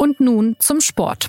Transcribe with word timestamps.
Und 0.00 0.20
nun 0.20 0.54
zum 0.60 0.80
Sport. 0.80 1.28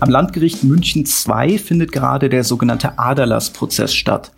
Am 0.00 0.08
Landgericht 0.08 0.64
München 0.64 1.04
II 1.04 1.58
findet 1.58 1.92
gerade 1.92 2.30
der 2.30 2.42
sogenannte 2.42 2.98
Aderlass-Prozess 2.98 3.92
statt. 3.92 4.32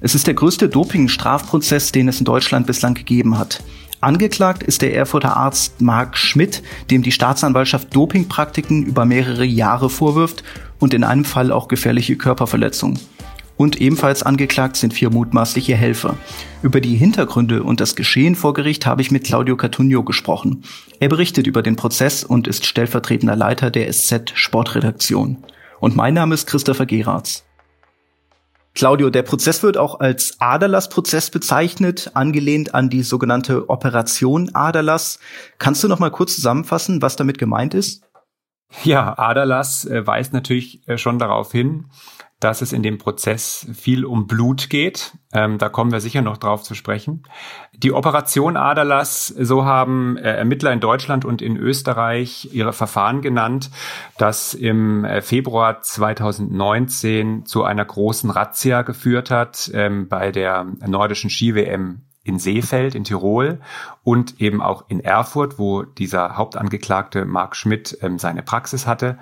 Es 0.00 0.16
ist 0.16 0.26
der 0.26 0.34
größte 0.34 0.68
Doping-Strafprozess, 0.68 1.92
den 1.92 2.08
es 2.08 2.18
in 2.18 2.24
Deutschland 2.24 2.66
bislang 2.66 2.94
gegeben 2.94 3.38
hat. 3.38 3.62
Angeklagt 4.00 4.64
ist 4.64 4.82
der 4.82 4.96
Erfurter 4.96 5.36
Arzt 5.36 5.80
Marc 5.80 6.18
Schmidt, 6.18 6.64
dem 6.90 7.04
die 7.04 7.12
Staatsanwaltschaft 7.12 7.94
Dopingpraktiken 7.94 8.84
über 8.84 9.04
mehrere 9.04 9.44
Jahre 9.44 9.88
vorwirft 9.88 10.42
und 10.80 10.92
in 10.92 11.04
einem 11.04 11.24
Fall 11.24 11.52
auch 11.52 11.68
gefährliche 11.68 12.16
Körperverletzung. 12.16 12.98
Und 13.56 13.80
ebenfalls 13.80 14.22
angeklagt 14.22 14.76
sind 14.76 14.92
vier 14.92 15.10
mutmaßliche 15.10 15.74
Helfer. 15.74 16.16
Über 16.62 16.80
die 16.80 16.96
Hintergründe 16.96 17.62
und 17.62 17.80
das 17.80 17.96
Geschehen 17.96 18.34
vor 18.34 18.52
Gericht 18.52 18.84
habe 18.84 19.00
ich 19.00 19.10
mit 19.10 19.24
Claudio 19.24 19.56
Catugno 19.56 20.02
gesprochen. 20.02 20.62
Er 21.00 21.08
berichtet 21.08 21.46
über 21.46 21.62
den 21.62 21.76
Prozess 21.76 22.22
und 22.22 22.48
ist 22.48 22.66
stellvertretender 22.66 23.36
Leiter 23.36 23.70
der 23.70 23.90
SZ 23.90 24.32
Sportredaktion. 24.34 25.38
Und 25.80 25.96
mein 25.96 26.14
Name 26.14 26.34
ist 26.34 26.46
Christopher 26.46 26.86
Geratz. 26.86 27.44
Claudio, 28.74 29.08
der 29.08 29.22
Prozess 29.22 29.62
wird 29.62 29.78
auch 29.78 30.00
als 30.00 30.38
Aderlass-Prozess 30.38 31.30
bezeichnet, 31.30 32.10
angelehnt 32.12 32.74
an 32.74 32.90
die 32.90 33.02
sogenannte 33.02 33.70
Operation 33.70 34.54
Aderlass. 34.54 35.18
Kannst 35.58 35.82
du 35.82 35.88
noch 35.88 35.98
mal 35.98 36.10
kurz 36.10 36.34
zusammenfassen, 36.34 37.00
was 37.00 37.16
damit 37.16 37.38
gemeint 37.38 37.72
ist? 37.72 38.02
Ja, 38.84 39.16
Aderlass 39.18 39.86
äh, 39.86 40.06
weist 40.06 40.34
natürlich 40.34 40.86
äh, 40.88 40.98
schon 40.98 41.18
darauf 41.18 41.52
hin, 41.52 41.86
dass 42.40 42.60
es 42.60 42.72
in 42.72 42.82
dem 42.82 42.98
Prozess 42.98 43.66
viel 43.74 44.04
um 44.04 44.26
Blut 44.26 44.68
geht. 44.68 45.16
Ähm, 45.32 45.56
da 45.58 45.68
kommen 45.68 45.90
wir 45.90 46.00
sicher 46.00 46.20
noch 46.20 46.36
drauf 46.36 46.62
zu 46.62 46.74
sprechen. 46.74 47.22
Die 47.72 47.92
Operation 47.92 48.56
Aderlass, 48.56 49.28
so 49.28 49.64
haben 49.64 50.16
äh, 50.18 50.36
Ermittler 50.36 50.72
in 50.72 50.80
Deutschland 50.80 51.24
und 51.24 51.40
in 51.40 51.56
Österreich 51.56 52.50
ihre 52.52 52.74
Verfahren 52.74 53.22
genannt, 53.22 53.70
das 54.18 54.52
im 54.52 55.04
äh, 55.04 55.22
Februar 55.22 55.80
2019 55.80 57.46
zu 57.46 57.64
einer 57.64 57.84
großen 57.84 58.30
Razzia 58.30 58.82
geführt 58.82 59.30
hat 59.30 59.70
ähm, 59.72 60.08
bei 60.08 60.30
der 60.30 60.66
nordischen 60.86 61.30
Ski-WM 61.30 62.02
in 62.26 62.38
Seefeld 62.40 62.94
in 62.94 63.04
Tirol 63.04 63.60
und 64.02 64.40
eben 64.40 64.60
auch 64.60 64.84
in 64.88 65.00
Erfurt, 65.00 65.58
wo 65.58 65.84
dieser 65.84 66.36
Hauptangeklagte 66.36 67.24
Marc 67.24 67.54
Schmidt 67.54 67.98
ähm, 68.02 68.18
seine 68.18 68.42
Praxis 68.42 68.86
hatte. 68.86 69.18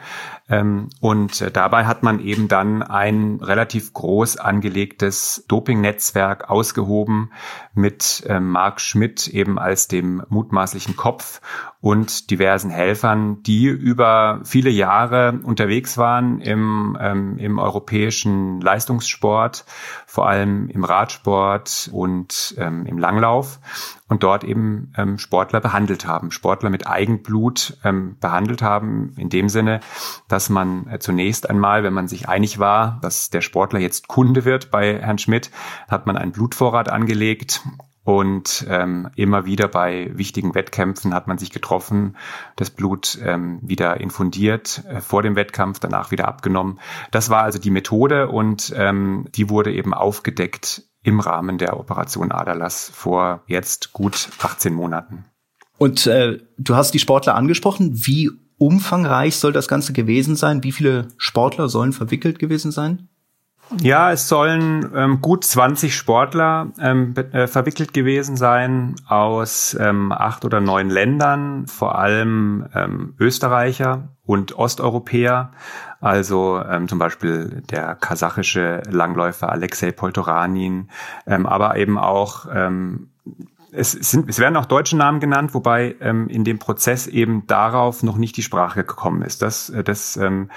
Ähm, 0.49 0.91
und 1.01 1.41
äh, 1.41 1.51
dabei 1.51 1.87
hat 1.87 2.03
man 2.03 2.21
eben 2.21 2.49
dann 2.49 2.83
ein 2.83 3.41
relativ 3.41 3.95
groß 3.95 4.37
angelegtes 4.37 5.45
Dopingnetzwerk 5.49 6.51
ausgehoben 6.51 7.31
mit 7.73 8.25
ähm, 8.29 8.51
Marc 8.51 8.81
Schmidt 8.83 9.27
eben 9.29 9.59
als 9.59 9.89
dem 9.89 10.23
mutmaßlichen 10.29 10.97
Kopf 10.97 11.41
und 11.81 12.31
diversen 12.31 12.71
Helfern, 12.71 13.43
die 13.43 13.67
über 13.67 14.41
viele 14.45 14.71
Jahre 14.71 15.41
unterwegs 15.43 15.97
waren 15.97 16.41
im, 16.41 16.97
ähm, 17.01 17.39
im 17.39 17.59
europäischen 17.59 18.61
Leistungssport, 18.61 19.65
vor 20.07 20.29
allem 20.29 20.69
im 20.69 20.85
Radsport 20.85 21.89
und 21.91 22.55
ähm, 22.59 22.85
im 22.85 22.99
Langlauf 22.99 23.61
und 24.09 24.23
dort 24.23 24.45
eben 24.45 24.93
ähm, 24.97 25.19
Sportler 25.19 25.61
behandelt 25.61 26.07
haben, 26.07 26.31
Sportler 26.31 26.71
mit 26.71 26.87
Eigenblut 26.87 27.79
ähm, 27.85 28.17
behandelt 28.21 28.61
haben, 28.63 29.15
in 29.17 29.31
dem 29.31 29.49
Sinne, 29.49 29.81
dass 30.29 30.51
man 30.51 30.87
äh, 30.89 30.99
zunächst 30.99 31.49
einmal, 31.49 31.85
wenn 31.85 31.95
man 31.95 32.09
sich 32.09 32.29
einig 32.29 32.59
war, 32.59 32.99
dass 33.01 33.31
der 33.31 33.41
Sportler 33.41 33.81
jetzt 33.81 34.09
Kunde 34.09 34.45
wird 34.45 34.71
bei 34.71 35.01
Herrn 35.01 35.19
Schmidt, 35.19 35.51
hat 35.89 36.07
man 36.07 36.17
einen 36.17 36.33
Blutvorrat 36.33 36.91
angelegt 36.91 37.63
und 38.05 38.67
ähm, 38.69 39.09
immer 39.17 39.47
wieder 39.47 39.67
bei 39.67 40.11
wichtigen 40.13 40.55
Wettkämpfen 40.55 41.15
hat 41.15 41.27
man 41.27 41.39
sich 41.39 41.51
getroffen, 41.51 42.17
das 42.55 42.69
Blut 42.69 43.19
ähm, 43.23 43.61
wieder 43.63 43.99
infundiert, 43.99 44.85
äh, 44.87 45.01
vor 45.01 45.23
dem 45.23 45.37
Wettkampf, 45.37 45.79
danach 45.79 46.11
wieder 46.11 46.29
abgenommen. 46.29 46.79
Das 47.11 47.31
war 47.31 47.43
also 47.43 47.59
die 47.59 47.71
Methode 47.71 48.29
und 48.29 48.75
ähm, 48.77 49.27
die 49.35 49.49
wurde 49.49 49.73
eben 49.73 49.95
aufgedeckt 49.95 50.83
im 51.05 51.21
Rahmen 51.21 51.59
der 51.59 51.79
Operation 51.79 52.33
Aderlass 52.33 52.91
vor 52.93 53.45
jetzt 53.47 53.93
gut 53.93 54.31
18 54.43 54.75
Monaten. 54.75 55.27
Und 55.79 56.07
äh, 56.07 56.39
du 56.59 56.75
hast 56.75 56.95
die 56.95 56.99
Sportler 56.99 57.37
angesprochen. 57.37 57.93
Wie 57.95 58.31
umfangreich 58.59 59.37
soll 59.37 59.53
das 59.53 59.69
Ganze 59.69 59.93
gewesen 59.93 60.35
sein? 60.35 60.65
Wie 60.65 60.73
viele 60.73 61.09
Sportler 61.19 61.69
sollen 61.69 61.93
verwickelt 61.93 62.39
gewesen 62.39 62.73
sein? 62.73 63.09
Ja, 63.81 64.13
es 64.13 64.29
sollen 64.29 64.91
ähm, 64.95 65.21
gut 65.21 65.45
20 65.45 65.97
Sportler 65.97 66.69
ähm, 66.79 67.15
äh, 67.33 67.47
verwickelt 67.47 67.93
gewesen 67.93 68.37
sein 68.37 68.95
aus 69.09 69.77
ähm, 69.81 70.13
acht 70.13 70.45
oder 70.45 70.61
neun 70.61 70.91
Ländern, 70.91 71.67
vor 71.67 71.99
allem 71.99 72.67
ähm, 72.75 73.15
Österreicher 73.19 74.09
und 74.25 74.57
Osteuropäer, 74.57 75.53
also 76.01 76.63
ähm, 76.63 76.89
zum 76.89 76.99
Beispiel 76.99 77.63
der 77.71 77.95
kasachische 77.95 78.83
Langläufer 78.91 79.51
Alexei 79.51 79.93
Poltoranin, 79.93 80.91
ähm, 81.27 81.47
aber 81.47 81.77
eben 81.77 81.99
auch 81.99 82.47
ähm, 82.55 83.11
es, 83.77 83.93
sind, 83.93 84.29
es 84.29 84.39
werden 84.39 84.57
auch 84.57 84.67
deutsche 84.67 84.97
Namen 84.97 85.21
genannt, 85.21 85.53
wobei 85.53 85.97
ähm, 86.01 86.29
in 86.29 86.45
dem 86.45 86.59
Prozess 86.59 87.07
eben 87.07 87.47
darauf 87.47 88.03
noch 88.03 88.17
nicht 88.17 88.37
die 88.37 88.43
Sprache 88.43 88.85
gekommen 88.85 89.23
ist. 89.23 89.43
Das, 89.43 89.69
äh, 89.71 89.83
das 89.83 90.17
ähm, 90.17 90.51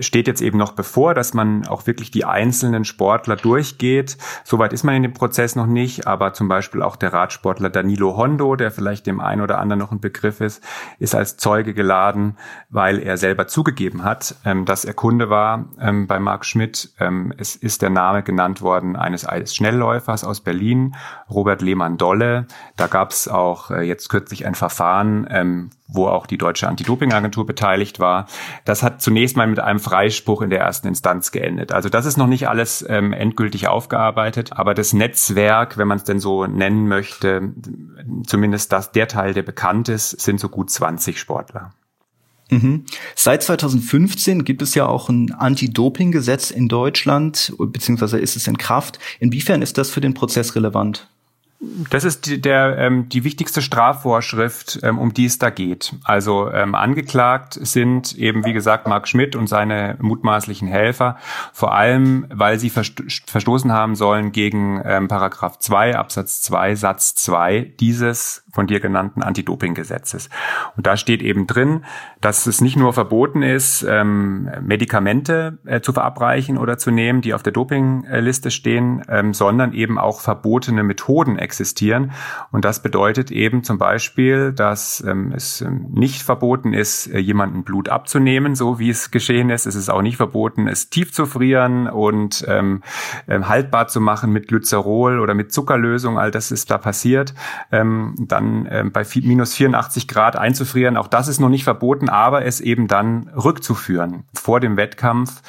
steht 0.00 0.26
jetzt 0.26 0.42
eben 0.42 0.58
noch 0.58 0.72
bevor, 0.72 1.14
dass 1.14 1.32
man 1.32 1.66
auch 1.66 1.86
wirklich 1.86 2.10
die 2.10 2.24
einzelnen 2.24 2.84
Sportler 2.84 3.36
durchgeht. 3.36 4.18
Soweit 4.42 4.72
ist 4.72 4.82
man 4.82 4.96
in 4.96 5.02
dem 5.04 5.12
Prozess 5.12 5.54
noch 5.54 5.66
nicht, 5.66 6.08
aber 6.08 6.32
zum 6.32 6.48
Beispiel 6.48 6.82
auch 6.82 6.96
der 6.96 7.12
Radsportler 7.12 7.70
Danilo 7.70 8.16
Hondo, 8.16 8.56
der 8.56 8.72
vielleicht 8.72 9.06
dem 9.06 9.20
einen 9.20 9.42
oder 9.42 9.58
anderen 9.58 9.78
noch 9.78 9.92
ein 9.92 10.00
Begriff 10.00 10.40
ist, 10.40 10.62
ist 10.98 11.14
als 11.14 11.36
Zeuge 11.36 11.72
geladen, 11.72 12.36
weil 12.68 12.98
er 12.98 13.16
selber 13.16 13.46
zugegeben 13.46 14.02
hat, 14.02 14.34
ähm, 14.44 14.64
dass 14.64 14.84
er 14.84 14.94
Kunde 14.94 15.30
war 15.30 15.66
ähm, 15.80 16.08
bei 16.08 16.18
Marc 16.18 16.44
Schmidt. 16.44 16.92
Ähm, 16.98 17.32
es 17.38 17.54
ist 17.54 17.80
der 17.82 17.90
Name 17.90 18.24
genannt 18.24 18.62
worden 18.62 18.96
eines 18.96 19.24
Schnellläufers 19.54 20.24
aus 20.24 20.40
Berlin, 20.40 20.96
Robert 21.30 21.62
Lehmann-Dolle. 21.62 22.46
Da 22.76 22.86
gab 22.88 23.12
es 23.12 23.28
auch 23.28 23.70
äh, 23.70 23.82
jetzt 23.82 24.08
kürzlich 24.08 24.46
ein 24.46 24.56
Verfahren, 24.56 25.70
wo 25.92 26.06
auch 26.06 26.26
die 26.26 26.38
deutsche 26.38 26.68
Anti-Doping-Agentur 26.68 27.46
beteiligt 27.46 28.00
war. 28.00 28.26
Das 28.64 28.82
hat 28.82 29.02
zunächst 29.02 29.36
mal 29.36 29.46
mit 29.46 29.59
einem 29.60 29.80
Freispruch 29.80 30.42
in 30.42 30.50
der 30.50 30.60
ersten 30.60 30.88
Instanz 30.88 31.32
geendet. 31.32 31.72
Also 31.72 31.88
das 31.88 32.06
ist 32.06 32.16
noch 32.16 32.26
nicht 32.26 32.48
alles 32.48 32.84
ähm, 32.88 33.12
endgültig 33.12 33.68
aufgearbeitet, 33.68 34.52
aber 34.52 34.74
das 34.74 34.92
Netzwerk, 34.92 35.78
wenn 35.78 35.88
man 35.88 35.98
es 35.98 36.04
denn 36.04 36.20
so 36.20 36.46
nennen 36.46 36.88
möchte, 36.88 37.52
zumindest 38.26 38.72
das, 38.72 38.92
der 38.92 39.08
Teil, 39.08 39.34
der 39.34 39.42
bekannt 39.42 39.88
ist, 39.88 40.20
sind 40.20 40.40
so 40.40 40.48
gut 40.48 40.70
20 40.70 41.18
Sportler. 41.18 41.72
Mhm. 42.50 42.84
Seit 43.14 43.42
2015 43.42 44.44
gibt 44.44 44.62
es 44.62 44.74
ja 44.74 44.86
auch 44.86 45.08
ein 45.08 45.32
Anti-Doping-Gesetz 45.32 46.50
in 46.50 46.68
Deutschland, 46.68 47.54
beziehungsweise 47.58 48.18
ist 48.18 48.36
es 48.36 48.46
in 48.46 48.58
Kraft. 48.58 48.98
Inwiefern 49.20 49.62
ist 49.62 49.78
das 49.78 49.90
für 49.90 50.00
den 50.00 50.14
Prozess 50.14 50.56
relevant? 50.56 51.08
Das 51.90 52.04
ist 52.04 52.24
die, 52.24 52.40
der, 52.40 52.78
ähm, 52.78 53.10
die 53.10 53.22
wichtigste 53.22 53.60
Strafvorschrift, 53.60 54.80
ähm, 54.82 54.98
um 54.98 55.12
die 55.12 55.26
es 55.26 55.38
da 55.38 55.50
geht. 55.50 55.94
Also 56.04 56.50
ähm, 56.50 56.74
angeklagt 56.74 57.58
sind 57.60 58.16
eben, 58.16 58.46
wie 58.46 58.54
gesagt, 58.54 58.86
Marc 58.86 59.06
Schmidt 59.06 59.36
und 59.36 59.46
seine 59.46 59.96
mutmaßlichen 60.00 60.68
Helfer, 60.68 61.18
vor 61.52 61.74
allem, 61.74 62.24
weil 62.30 62.58
sie 62.58 62.70
versto 62.70 63.02
verstoßen 63.26 63.72
haben 63.72 63.94
sollen 63.94 64.32
gegen 64.32 64.80
ähm, 64.86 65.08
Paragraph 65.08 65.58
2 65.58 65.96
Absatz 65.96 66.40
2 66.40 66.76
Satz 66.76 67.14
2 67.16 67.74
dieses 67.78 68.42
von 68.52 68.66
dir 68.66 68.80
genannten 68.80 69.22
Anti-Doping-Gesetzes. 69.22 70.30
Und 70.76 70.86
da 70.86 70.96
steht 70.96 71.22
eben 71.22 71.46
drin, 71.46 71.84
dass 72.20 72.46
es 72.46 72.60
nicht 72.60 72.76
nur 72.76 72.92
verboten 72.92 73.42
ist, 73.42 73.84
ähm, 73.88 74.50
Medikamente 74.62 75.58
äh, 75.66 75.80
zu 75.80 75.92
verabreichen 75.92 76.58
oder 76.58 76.78
zu 76.78 76.90
nehmen, 76.90 77.20
die 77.20 77.34
auf 77.34 77.42
der 77.42 77.52
Dopingliste 77.52 78.50
stehen, 78.50 79.02
ähm, 79.08 79.34
sondern 79.34 79.72
eben 79.72 79.98
auch 79.98 80.20
verbotene 80.20 80.82
Methoden 80.82 81.38
existieren. 81.50 82.12
Und 82.52 82.64
das 82.64 82.80
bedeutet 82.80 83.32
eben 83.32 83.64
zum 83.64 83.76
Beispiel, 83.76 84.52
dass 84.52 85.02
ähm, 85.04 85.32
es 85.34 85.60
ähm, 85.62 85.86
nicht 85.90 86.22
verboten 86.22 86.72
ist, 86.72 87.08
äh, 87.08 87.18
jemanden 87.18 87.64
Blut 87.64 87.88
abzunehmen, 87.88 88.54
so 88.54 88.78
wie 88.78 88.88
es 88.88 89.10
geschehen 89.10 89.50
ist. 89.50 89.66
Es 89.66 89.74
ist 89.74 89.90
auch 89.90 90.02
nicht 90.02 90.16
verboten, 90.16 90.68
es 90.68 90.90
tief 90.90 91.12
zu 91.12 91.26
frieren 91.26 91.88
und 91.88 92.44
ähm, 92.46 92.82
ähm 93.26 93.48
haltbar 93.48 93.88
zu 93.88 94.00
machen 94.00 94.30
mit 94.30 94.46
Glycerol 94.46 95.18
oder 95.18 95.34
mit 95.34 95.52
Zuckerlösung. 95.52 96.20
All 96.20 96.30
das 96.30 96.52
ist 96.52 96.70
da 96.70 96.78
passiert. 96.78 97.34
Ähm, 97.72 98.14
dann 98.18 98.68
ähm, 98.70 98.92
bei 98.92 99.04
minus 99.22 99.54
84 99.54 100.06
Grad 100.06 100.36
einzufrieren, 100.36 100.96
auch 100.96 101.08
das 101.08 101.26
ist 101.26 101.40
noch 101.40 101.48
nicht 101.48 101.64
verboten, 101.64 102.08
aber 102.08 102.44
es 102.44 102.60
eben 102.60 102.86
dann 102.86 103.28
rückzuführen 103.34 104.22
vor 104.34 104.60
dem 104.60 104.76
Wettkampf 104.76 105.42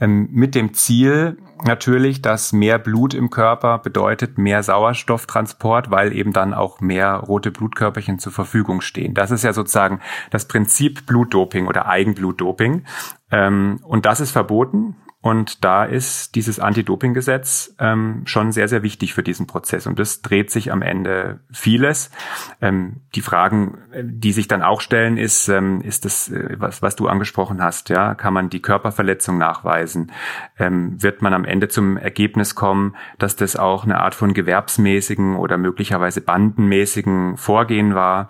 ähm, 0.00 0.28
mit 0.30 0.54
dem 0.54 0.74
Ziel, 0.74 1.36
natürlich, 1.64 2.22
dass 2.22 2.52
mehr 2.52 2.78
Blut 2.78 3.14
im 3.14 3.30
Körper 3.30 3.78
bedeutet 3.78 4.38
mehr 4.38 4.62
Sauerstofftransport, 4.62 5.47
weil 5.90 6.12
eben 6.12 6.32
dann 6.32 6.54
auch 6.54 6.80
mehr 6.80 7.14
rote 7.14 7.50
Blutkörperchen 7.50 8.18
zur 8.18 8.32
Verfügung 8.32 8.80
stehen. 8.80 9.14
Das 9.14 9.30
ist 9.30 9.44
ja 9.44 9.52
sozusagen 9.52 10.00
das 10.30 10.46
Prinzip 10.46 11.06
Blutdoping 11.06 11.66
oder 11.66 11.86
Eigenblutdoping. 11.86 12.84
Ähm, 13.30 13.80
und 13.82 14.06
das 14.06 14.20
ist 14.20 14.30
verboten. 14.30 14.96
Und 15.20 15.64
da 15.64 15.84
ist 15.84 16.36
dieses 16.36 16.60
Anti-Doping-Gesetz 16.60 17.74
ähm, 17.80 18.22
schon 18.24 18.52
sehr, 18.52 18.68
sehr 18.68 18.84
wichtig 18.84 19.14
für 19.14 19.24
diesen 19.24 19.48
Prozess. 19.48 19.88
Und 19.88 19.98
das 19.98 20.22
dreht 20.22 20.50
sich 20.50 20.70
am 20.70 20.80
Ende 20.80 21.40
vieles. 21.50 22.12
Ähm, 22.60 23.00
die 23.16 23.20
Fragen, 23.20 23.78
die 24.00 24.30
sich 24.30 24.46
dann 24.46 24.62
auch 24.62 24.80
stellen, 24.80 25.16
ist, 25.16 25.48
ähm, 25.48 25.80
ist 25.80 26.04
das, 26.04 26.30
äh, 26.30 26.54
was, 26.58 26.82
was 26.82 26.94
du 26.94 27.08
angesprochen 27.08 27.60
hast, 27.60 27.88
ja, 27.88 28.14
kann 28.14 28.32
man 28.32 28.48
die 28.48 28.62
Körperverletzung 28.62 29.38
nachweisen? 29.38 30.12
Ähm, 30.56 31.02
wird 31.02 31.20
man 31.20 31.34
am 31.34 31.44
Ende 31.44 31.66
zum 31.66 31.96
Ergebnis 31.96 32.54
kommen, 32.54 32.94
dass 33.18 33.34
das 33.34 33.56
auch 33.56 33.82
eine 33.82 33.98
Art 33.98 34.14
von 34.14 34.34
gewerbsmäßigen 34.34 35.34
oder 35.34 35.58
möglicherweise 35.58 36.20
bandenmäßigen 36.20 37.36
Vorgehen 37.36 37.96
war? 37.96 38.28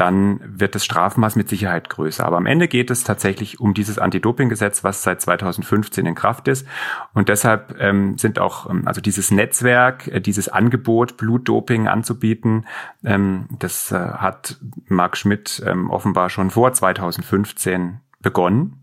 Dann 0.00 0.40
wird 0.42 0.74
das 0.74 0.86
Strafmaß 0.86 1.36
mit 1.36 1.50
Sicherheit 1.50 1.90
größer. 1.90 2.24
Aber 2.24 2.38
am 2.38 2.46
Ende 2.46 2.68
geht 2.68 2.90
es 2.90 3.04
tatsächlich 3.04 3.60
um 3.60 3.74
dieses 3.74 3.98
Anti-Doping-Gesetz, 3.98 4.82
was 4.82 5.02
seit 5.02 5.20
2015 5.20 6.06
in 6.06 6.14
Kraft 6.14 6.48
ist. 6.48 6.66
Und 7.12 7.28
deshalb 7.28 7.78
ähm, 7.78 8.16
sind 8.16 8.38
auch, 8.38 8.70
ähm, 8.70 8.88
also 8.88 9.02
dieses 9.02 9.30
Netzwerk, 9.30 10.08
äh, 10.08 10.20
dieses 10.20 10.48
Angebot, 10.48 11.18
Blutdoping 11.18 11.86
anzubieten, 11.86 12.64
ähm, 13.04 13.44
das 13.58 13.92
äh, 13.92 13.96
hat 13.98 14.56
Marc 14.86 15.18
Schmidt 15.18 15.62
ähm, 15.66 15.90
offenbar 15.90 16.30
schon 16.30 16.48
vor 16.48 16.72
2015 16.72 18.00
begonnen. 18.22 18.80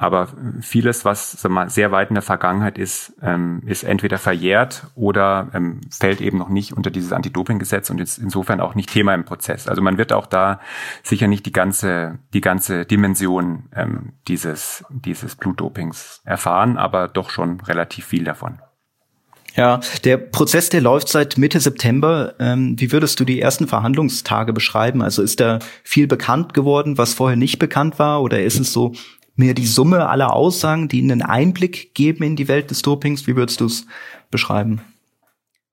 Aber 0.00 0.28
vieles, 0.60 1.04
was 1.04 1.42
mal, 1.48 1.68
sehr 1.68 1.90
weit 1.90 2.10
in 2.10 2.14
der 2.14 2.22
Vergangenheit 2.22 2.78
ist, 2.78 3.14
ähm, 3.20 3.62
ist 3.66 3.82
entweder 3.82 4.16
verjährt 4.18 4.86
oder 4.94 5.48
ähm, 5.52 5.80
fällt 5.90 6.20
eben 6.20 6.38
noch 6.38 6.48
nicht 6.48 6.72
unter 6.72 6.92
dieses 6.92 7.12
Anti-Doping-Gesetz 7.12 7.90
und 7.90 8.00
ist 8.00 8.16
insofern 8.16 8.60
auch 8.60 8.76
nicht 8.76 8.90
Thema 8.90 9.12
im 9.12 9.24
Prozess. 9.24 9.66
Also 9.66 9.82
man 9.82 9.98
wird 9.98 10.12
auch 10.12 10.26
da 10.26 10.60
sicher 11.02 11.26
nicht 11.26 11.46
die 11.46 11.52
ganze, 11.52 12.20
die 12.32 12.40
ganze 12.40 12.86
Dimension 12.86 13.64
ähm, 13.74 14.12
dieses, 14.28 14.84
dieses 14.88 15.34
Blutdopings 15.34 16.22
erfahren, 16.24 16.78
aber 16.78 17.08
doch 17.08 17.30
schon 17.30 17.60
relativ 17.62 18.06
viel 18.06 18.22
davon. 18.22 18.60
Ja, 19.56 19.80
der 20.04 20.18
Prozess, 20.18 20.68
der 20.68 20.80
läuft 20.80 21.08
seit 21.08 21.36
Mitte 21.36 21.58
September. 21.58 22.34
Ähm, 22.38 22.76
wie 22.78 22.92
würdest 22.92 23.18
du 23.18 23.24
die 23.24 23.40
ersten 23.40 23.66
Verhandlungstage 23.66 24.52
beschreiben? 24.52 25.02
Also 25.02 25.22
ist 25.22 25.40
da 25.40 25.58
viel 25.82 26.06
bekannt 26.06 26.54
geworden, 26.54 26.96
was 26.96 27.14
vorher 27.14 27.36
nicht 27.36 27.58
bekannt 27.58 27.98
war? 27.98 28.22
Oder 28.22 28.44
ist 28.44 28.60
es 28.60 28.72
so 28.72 28.92
mehr 29.38 29.54
die 29.54 29.66
Summe 29.66 30.08
aller 30.08 30.32
Aussagen, 30.34 30.88
die 30.88 31.02
einen 31.02 31.22
Einblick 31.22 31.94
geben 31.94 32.24
in 32.24 32.36
die 32.36 32.48
Welt 32.48 32.70
des 32.70 32.82
Dopings? 32.82 33.26
Wie 33.26 33.36
würdest 33.36 33.60
du 33.60 33.66
es 33.66 33.86
beschreiben? 34.30 34.80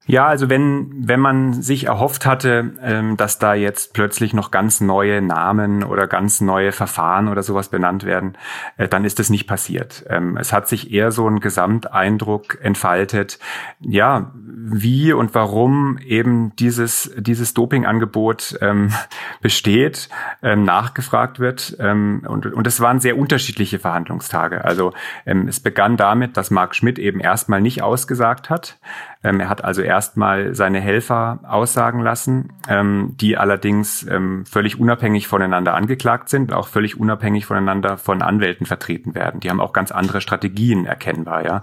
Ja, 0.08 0.28
also 0.28 0.50
wenn, 0.50 1.08
wenn 1.08 1.20
man 1.20 1.64
sich 1.64 1.88
erhofft 1.88 2.28
hatte, 2.28 2.74
ähm, 2.80 3.18
dass 3.18 3.40
da 3.40 3.56
jetzt 3.56 3.94
plötzlich 3.94 4.36
noch 4.36 4.52
ganz 4.52 4.80
neue 4.80 5.20
Namen 5.20 5.84
oder 5.84 6.06
ganz 6.06 6.42
neue 6.42 6.72
Verfahren 6.72 7.28
oder 7.28 7.42
sowas 7.42 7.70
benannt 7.70 8.04
werden, 8.04 8.38
äh, 8.78 8.88
dann 8.88 9.04
ist 9.04 9.18
das 9.18 9.32
nicht 9.32 9.48
passiert. 9.48 10.06
Ähm, 10.08 10.38
es 10.38 10.54
hat 10.54 10.68
sich 10.68 10.92
eher 10.92 11.12
so 11.12 11.28
ein 11.28 11.40
Gesamteindruck 11.40 12.60
entfaltet, 12.62 13.40
ja, 13.80 14.32
wie 14.36 15.12
und 15.12 15.34
warum 15.34 15.98
eben 15.98 16.56
dieses, 16.58 17.12
dieses 17.18 17.56
Dopingangebot 17.56 18.60
ähm, 18.62 18.94
besteht, 19.42 20.10
ähm, 20.44 20.66
nachgefragt 20.66 21.40
wird. 21.40 21.78
Ähm, 21.80 22.24
und, 22.28 22.46
und 22.46 22.68
es 22.68 22.80
waren 22.80 23.00
sehr 23.00 23.18
unterschiedliche 23.18 23.80
Verhandlungstage. 23.80 24.66
Also 24.66 24.94
ähm, 25.26 25.48
es 25.48 25.60
begann 25.60 25.98
damit, 25.98 26.38
dass 26.38 26.52
Marc 26.52 26.76
Schmidt 26.76 27.00
eben 27.00 27.20
erstmal 27.20 27.60
nicht 27.60 27.82
ausgesagt 27.82 28.52
hat. 28.52 28.78
Er 29.22 29.50
hat 29.50 29.64
also 29.64 29.82
erstmal 29.96 30.54
seine 30.54 30.82
Helfer 30.82 31.40
aussagen 31.48 32.02
lassen, 32.02 32.50
ähm, 32.68 33.16
die 33.16 33.38
allerdings 33.38 34.06
ähm, 34.08 34.46
völlig 34.46 34.78
unabhängig 34.78 35.28
voneinander 35.28 35.74
angeklagt 35.74 36.28
sind, 36.28 36.52
auch 36.52 36.68
völlig 36.68 37.00
unabhängig 37.00 37.46
voneinander 37.46 37.98
von 37.98 38.22
Anwälten 38.22 38.66
vertreten 38.66 39.16
werden. 39.16 39.40
Die 39.40 39.50
haben 39.50 39.62
auch 39.62 39.72
ganz 39.72 39.92
andere 39.92 40.20
Strategien 40.20 40.86
erkennbar, 40.86 41.46
ja. 41.46 41.62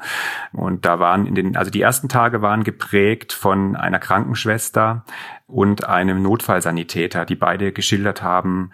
Und 0.52 0.87
da 0.87 0.99
waren 0.99 1.26
in 1.26 1.34
den, 1.34 1.56
also 1.56 1.70
die 1.70 1.82
ersten 1.82 2.08
Tage 2.08 2.40
waren 2.40 2.64
geprägt 2.64 3.34
von 3.34 3.76
einer 3.76 3.99
Krankenschwester 3.99 5.05
und 5.46 5.87
einem 5.87 6.23
Notfallsanitäter, 6.23 7.26
die 7.26 7.37
beide 7.37 7.73
geschildert 7.73 8.23
haben, 8.23 8.70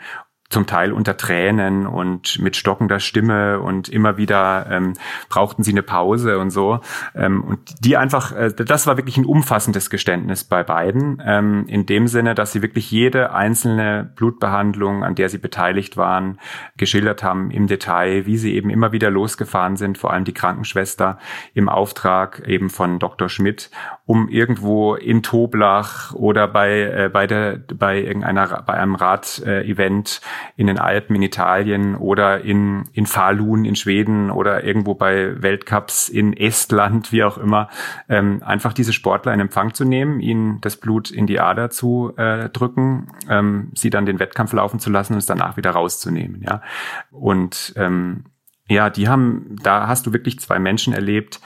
zum 0.50 0.66
Teil 0.66 0.92
unter 0.92 1.18
Tränen 1.18 1.86
und 1.86 2.38
mit 2.38 2.56
stockender 2.56 3.00
Stimme 3.00 3.60
und 3.60 3.90
immer 3.90 4.16
wieder 4.16 4.66
ähm, 4.70 4.94
brauchten 5.28 5.62
sie 5.62 5.72
eine 5.72 5.82
Pause 5.82 6.38
und 6.38 6.50
so. 6.50 6.80
Ähm, 7.14 7.44
und 7.44 7.84
die 7.84 7.98
einfach, 7.98 8.32
äh, 8.32 8.52
das 8.54 8.86
war 8.86 8.96
wirklich 8.96 9.18
ein 9.18 9.26
umfassendes 9.26 9.90
Geständnis 9.90 10.44
bei 10.44 10.62
beiden, 10.62 11.22
ähm, 11.24 11.66
in 11.68 11.84
dem 11.84 12.08
Sinne, 12.08 12.34
dass 12.34 12.52
sie 12.52 12.62
wirklich 12.62 12.90
jede 12.90 13.34
einzelne 13.34 14.10
Blutbehandlung, 14.16 15.04
an 15.04 15.14
der 15.14 15.28
sie 15.28 15.36
beteiligt 15.36 15.98
waren, 15.98 16.38
geschildert 16.78 17.22
haben 17.22 17.50
im 17.50 17.66
Detail, 17.66 18.24
wie 18.24 18.38
sie 18.38 18.54
eben 18.54 18.70
immer 18.70 18.90
wieder 18.90 19.10
losgefahren 19.10 19.76
sind, 19.76 19.98
vor 19.98 20.14
allem 20.14 20.24
die 20.24 20.32
Krankenschwester 20.32 21.18
im 21.52 21.68
Auftrag 21.68 22.42
eben 22.46 22.70
von 22.70 22.98
Dr. 22.98 23.28
Schmidt, 23.28 23.70
um 24.06 24.30
irgendwo 24.30 24.94
in 24.94 25.22
Toblach 25.22 26.14
oder 26.14 26.48
bei, 26.48 26.80
äh, 26.80 27.10
bei 27.12 27.26
der, 27.26 27.58
bei 27.74 28.00
irgendeiner, 28.00 28.62
bei 28.66 28.72
einem 28.72 28.94
Rad-Event 28.94 30.22
äh, 30.22 30.37
in 30.56 30.66
den 30.66 30.78
Alpen 30.78 31.16
in 31.16 31.22
Italien 31.22 31.94
oder 31.94 32.40
in, 32.42 32.84
in 32.92 33.06
Falun 33.06 33.64
in 33.64 33.76
Schweden 33.76 34.30
oder 34.30 34.64
irgendwo 34.64 34.94
bei 34.94 35.42
Weltcups 35.42 36.08
in 36.08 36.36
Estland, 36.36 37.12
wie 37.12 37.24
auch 37.24 37.38
immer, 37.38 37.68
ähm, 38.08 38.42
einfach 38.44 38.72
diese 38.72 38.92
Sportler 38.92 39.32
in 39.32 39.40
Empfang 39.40 39.74
zu 39.74 39.84
nehmen, 39.84 40.20
ihnen 40.20 40.60
das 40.60 40.76
Blut 40.76 41.10
in 41.10 41.26
die 41.26 41.40
Ader 41.40 41.70
zu 41.70 42.12
äh, 42.16 42.48
drücken, 42.48 43.08
ähm, 43.28 43.70
sie 43.74 43.90
dann 43.90 44.06
den 44.06 44.18
Wettkampf 44.18 44.52
laufen 44.52 44.80
zu 44.80 44.90
lassen 44.90 45.14
und 45.14 45.18
es 45.18 45.26
danach 45.26 45.56
wieder 45.56 45.70
rauszunehmen, 45.70 46.42
ja. 46.42 46.62
Und 47.10 47.72
ähm, 47.76 48.24
ja, 48.68 48.90
die 48.90 49.08
haben, 49.08 49.56
da 49.62 49.88
hast 49.88 50.06
du 50.06 50.12
wirklich 50.12 50.40
zwei 50.40 50.58
Menschen 50.58 50.92
erlebt, 50.92 51.40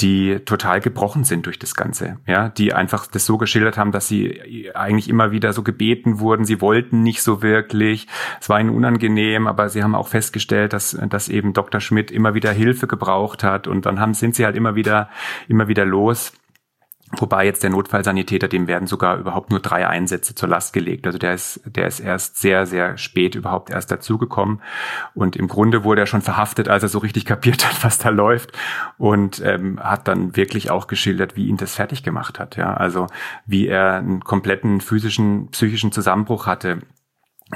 die 0.00 0.38
total 0.44 0.80
gebrochen 0.80 1.24
sind 1.24 1.46
durch 1.46 1.58
das 1.58 1.74
Ganze, 1.74 2.18
ja, 2.26 2.48
die 2.50 2.72
einfach 2.72 3.06
das 3.06 3.26
so 3.26 3.36
geschildert 3.36 3.76
haben, 3.76 3.90
dass 3.90 4.06
sie 4.06 4.70
eigentlich 4.74 5.08
immer 5.08 5.32
wieder 5.32 5.52
so 5.52 5.62
gebeten 5.62 6.20
wurden, 6.20 6.44
sie 6.44 6.60
wollten 6.60 7.02
nicht 7.02 7.22
so 7.22 7.42
wirklich, 7.42 8.06
es 8.40 8.48
war 8.48 8.60
ihnen 8.60 8.70
unangenehm, 8.70 9.48
aber 9.48 9.68
sie 9.68 9.82
haben 9.82 9.96
auch 9.96 10.08
festgestellt, 10.08 10.72
dass, 10.72 10.96
dass 11.08 11.28
eben 11.28 11.52
Dr. 11.52 11.80
Schmidt 11.80 12.10
immer 12.12 12.34
wieder 12.34 12.52
Hilfe 12.52 12.86
gebraucht 12.86 13.42
hat. 13.42 13.66
Und 13.66 13.86
dann 13.86 13.98
haben, 13.98 14.14
sind 14.14 14.36
sie 14.36 14.44
halt 14.44 14.56
immer 14.56 14.74
wieder, 14.76 15.08
immer 15.48 15.68
wieder 15.68 15.84
los 15.84 16.32
Wobei 17.16 17.46
jetzt 17.46 17.62
der 17.62 17.70
Notfallsanitäter, 17.70 18.48
dem 18.48 18.66
werden 18.66 18.86
sogar 18.86 19.16
überhaupt 19.16 19.50
nur 19.50 19.60
drei 19.60 19.86
Einsätze 19.86 20.34
zur 20.34 20.48
Last 20.48 20.74
gelegt. 20.74 21.06
Also 21.06 21.18
der 21.18 21.32
ist, 21.32 21.60
der 21.64 21.86
ist 21.86 22.00
erst 22.00 22.38
sehr, 22.38 22.66
sehr 22.66 22.98
spät 22.98 23.34
überhaupt 23.34 23.70
erst 23.70 23.90
dazugekommen. 23.90 24.60
Und 25.14 25.34
im 25.34 25.48
Grunde 25.48 25.84
wurde 25.84 26.02
er 26.02 26.06
schon 26.06 26.20
verhaftet, 26.20 26.68
als 26.68 26.82
er 26.82 26.90
so 26.90 26.98
richtig 26.98 27.24
kapiert 27.24 27.66
hat, 27.66 27.82
was 27.84 27.98
da 27.98 28.10
läuft. 28.10 28.52
Und 28.98 29.40
ähm, 29.44 29.80
hat 29.80 30.06
dann 30.06 30.36
wirklich 30.36 30.70
auch 30.70 30.86
geschildert, 30.86 31.34
wie 31.34 31.46
ihn 31.46 31.56
das 31.56 31.74
fertig 31.74 32.02
gemacht 32.02 32.38
hat. 32.38 32.56
Ja, 32.56 32.74
also 32.74 33.06
wie 33.46 33.68
er 33.68 33.94
einen 33.94 34.20
kompletten 34.20 34.80
physischen, 34.80 35.48
psychischen 35.50 35.92
Zusammenbruch 35.92 36.46
hatte 36.46 36.78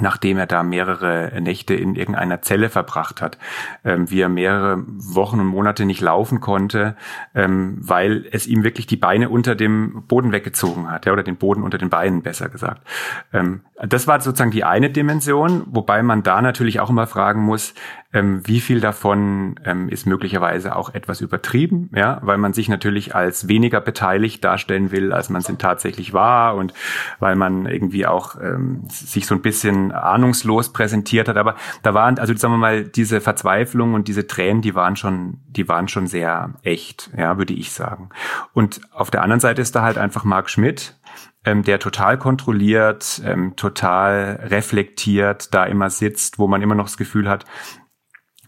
nachdem 0.00 0.38
er 0.38 0.46
da 0.46 0.62
mehrere 0.62 1.32
Nächte 1.40 1.75
in 1.75 1.94
irgendeiner 1.94 2.40
Zelle 2.40 2.70
verbracht 2.70 3.20
hat, 3.20 3.38
ähm, 3.84 4.11
wie 4.11 4.20
er 4.20 4.28
mehrere 4.28 4.82
Wochen 4.87 5.38
und 5.38 5.46
Monate 5.46 5.84
nicht 5.84 6.00
laufen 6.00 6.40
konnte, 6.40 6.96
ähm, 7.34 7.76
weil 7.80 8.25
es 8.30 8.46
ihm 8.46 8.64
wirklich 8.64 8.87
die 8.87 8.96
Beine 8.96 9.28
unter 9.28 9.54
dem 9.54 10.04
Boden 10.08 10.32
weggezogen 10.32 10.90
hat, 10.90 11.04
ja, 11.06 11.12
oder 11.12 11.22
den 11.22 11.37
Boden 11.37 11.62
unter 11.62 11.78
den 11.78 11.90
Beinen 11.90 12.22
besser 12.22 12.49
gesagt. 12.49 12.87
Ähm, 13.32 13.61
das 13.84 14.06
war 14.06 14.20
sozusagen 14.20 14.50
die 14.50 14.64
eine 14.64 14.90
Dimension, 14.90 15.64
wobei 15.66 16.02
man 16.02 16.22
da 16.22 16.40
natürlich 16.40 16.80
auch 16.80 16.88
immer 16.88 17.06
fragen 17.06 17.42
muss, 17.42 17.75
ähm, 18.12 18.46
wie 18.46 18.61
viel 18.61 18.80
davon 18.80 19.58
ähm, 19.64 19.88
ist 19.88 20.06
möglicherweise 20.06 20.76
auch 20.76 20.94
etwas 20.94 21.20
übertrieben, 21.20 21.90
ja, 21.94 22.18
weil 22.22 22.37
man 22.38 22.52
sich 22.52 22.68
natürlich 22.68 23.14
als 23.14 23.49
weniger 23.49 23.80
beteiligt 23.80 24.44
darstellen 24.44 24.90
will, 24.90 25.12
als 25.12 25.30
man 25.30 25.40
es 25.40 25.52
tatsächlich 25.58 26.12
war 26.12 26.56
und 26.56 26.75
weil 27.18 27.37
man 27.37 27.66
irgendwie 27.66 28.06
auch 28.06 28.37
ähm, 28.40 28.82
sich 28.88 29.26
so 29.26 29.34
ein 29.34 29.42
bisschen 29.42 29.81
ahnungslos 29.90 30.72
präsentiert 30.72 31.28
hat. 31.28 31.36
Aber 31.36 31.56
da 31.82 31.94
waren, 31.94 32.18
also 32.18 32.36
sagen 32.36 32.54
wir 32.54 32.58
mal, 32.58 32.84
diese 32.84 33.20
Verzweiflung 33.20 33.94
und 33.94 34.06
diese 34.06 34.26
Tränen, 34.26 34.62
die 34.62 34.74
waren 34.74 34.94
schon, 34.94 35.40
die 35.48 35.68
waren 35.68 35.88
schon 35.88 36.06
sehr 36.06 36.54
echt, 36.62 37.10
ja, 37.16 37.38
würde 37.38 37.54
ich 37.54 37.72
sagen. 37.72 38.10
Und 38.52 38.80
auf 38.92 39.10
der 39.10 39.22
anderen 39.22 39.40
Seite 39.40 39.62
ist 39.62 39.74
da 39.74 39.82
halt 39.82 39.98
einfach 39.98 40.24
Marc 40.24 40.50
Schmidt, 40.50 40.96
ähm, 41.44 41.62
der 41.64 41.78
total 41.78 42.18
kontrolliert, 42.18 43.20
ähm, 43.24 43.56
total 43.56 44.40
reflektiert 44.44 45.52
da 45.52 45.64
immer 45.64 45.90
sitzt, 45.90 46.38
wo 46.38 46.46
man 46.46 46.62
immer 46.62 46.74
noch 46.74 46.84
das 46.84 46.96
Gefühl 46.96 47.28
hat, 47.28 47.44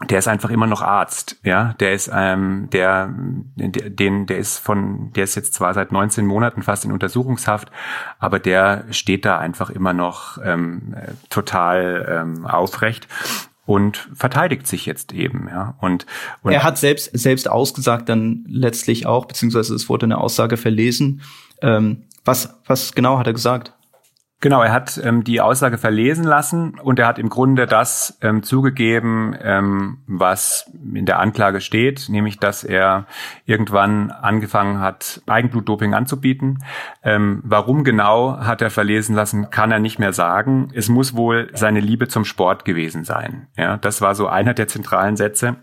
der 0.09 0.19
ist 0.19 0.29
einfach 0.29 0.51
immer 0.51 0.67
noch 0.67 0.83
Arzt, 0.83 1.37
ja, 1.45 1.75
der 1.79 1.93
ist 1.93 2.11
ähm, 2.13 2.69
der 2.73 3.15
den 3.57 4.27
der 4.27 4.39
ist 4.39 4.59
von 4.59 5.13
der 5.13 5.25
ist 5.25 5.37
jetzt 5.37 5.55
zwar 5.55 5.73
seit 5.73 5.93
19 5.93 6.27
Monaten 6.27 6.63
fast 6.63 6.85
in 6.85 6.93
Untersuchungshaft, 6.93 7.71
aber 8.19 8.41
der 8.41 8.85
steht 8.91 9.25
da 9.25 9.39
einfach 9.39 9.71
immer 9.71 9.93
noch 9.93 10.39
ähm, 10.43 10.97
total 11.31 12.07
ähm, 12.11 12.45
aufrecht 12.47 13.07
und 13.67 14.09
verteidigt 14.15 14.67
sich 14.67 14.85
jetzt 14.85 15.13
eben, 15.13 15.49
ja. 15.49 15.75
Und, 15.81 16.07
und 16.43 16.53
er 16.53 16.65
hat 16.65 16.77
selbst 16.77 17.17
selbst 17.17 17.49
ausgesagt 17.49 18.09
dann 18.09 18.45
letztlich 18.49 19.07
auch, 19.07 19.27
beziehungsweise 19.27 19.75
es 19.75 19.89
wurde 19.89 20.07
eine 20.07 20.19
Aussage 20.19 20.57
verlesen. 20.57 21.23
Ähm, 21.63 22.03
was 22.25 22.57
was 22.67 22.95
genau 22.95 23.19
hat 23.19 23.29
er 23.29 23.33
gesagt? 23.33 23.74
Genau, 24.45 24.61
er 24.61 24.73
hat 24.75 25.01
ähm, 25.03 25.25
die 25.25 25.41
Aussage 25.41 25.79
verlesen 25.79 26.23
lassen 26.23 26.79
und 26.79 26.99
er 26.99 27.07
hat 27.07 27.19
im 27.19 27.31
Grunde 27.31 27.65
das 27.65 28.19
ähm, 28.21 28.43
zugegeben, 28.43 29.35
ähm, 29.43 30.03
was 30.07 30.71
in 30.93 31.07
der 31.07 31.19
Anklage 31.19 31.63
steht, 31.63 32.11
nämlich 32.11 32.41
dass 32.41 32.63
er 32.63 33.07
irgendwann 33.47 34.11
angefangen 34.11 34.81
hat, 34.81 35.23
Eigenblutdoping 35.27 35.95
anzubieten. 35.95 36.63
Ähm, 37.03 37.41
warum 37.43 37.85
genau 37.85 38.37
hat 38.37 38.61
er 38.61 38.69
verlesen 38.69 39.17
lassen, 39.17 39.49
kann 39.49 39.73
er 39.73 39.79
nicht 39.79 39.99
mehr 39.99 40.13
sagen. 40.13 40.69
Es 40.75 40.91
muss 40.91 41.17
wohl 41.17 41.49
seine 41.55 41.81
Liebe 41.81 42.09
zum 42.09 42.27
Sport 42.27 42.67
gewesen 42.67 43.05
sein. 43.05 43.47
Ja, 43.57 43.79
das 43.79 44.03
war 44.03 44.15
so 44.15 44.27
einer 44.27 44.53
der 44.53 44.69
zentralen 44.69 45.17
Sätze 45.17 45.57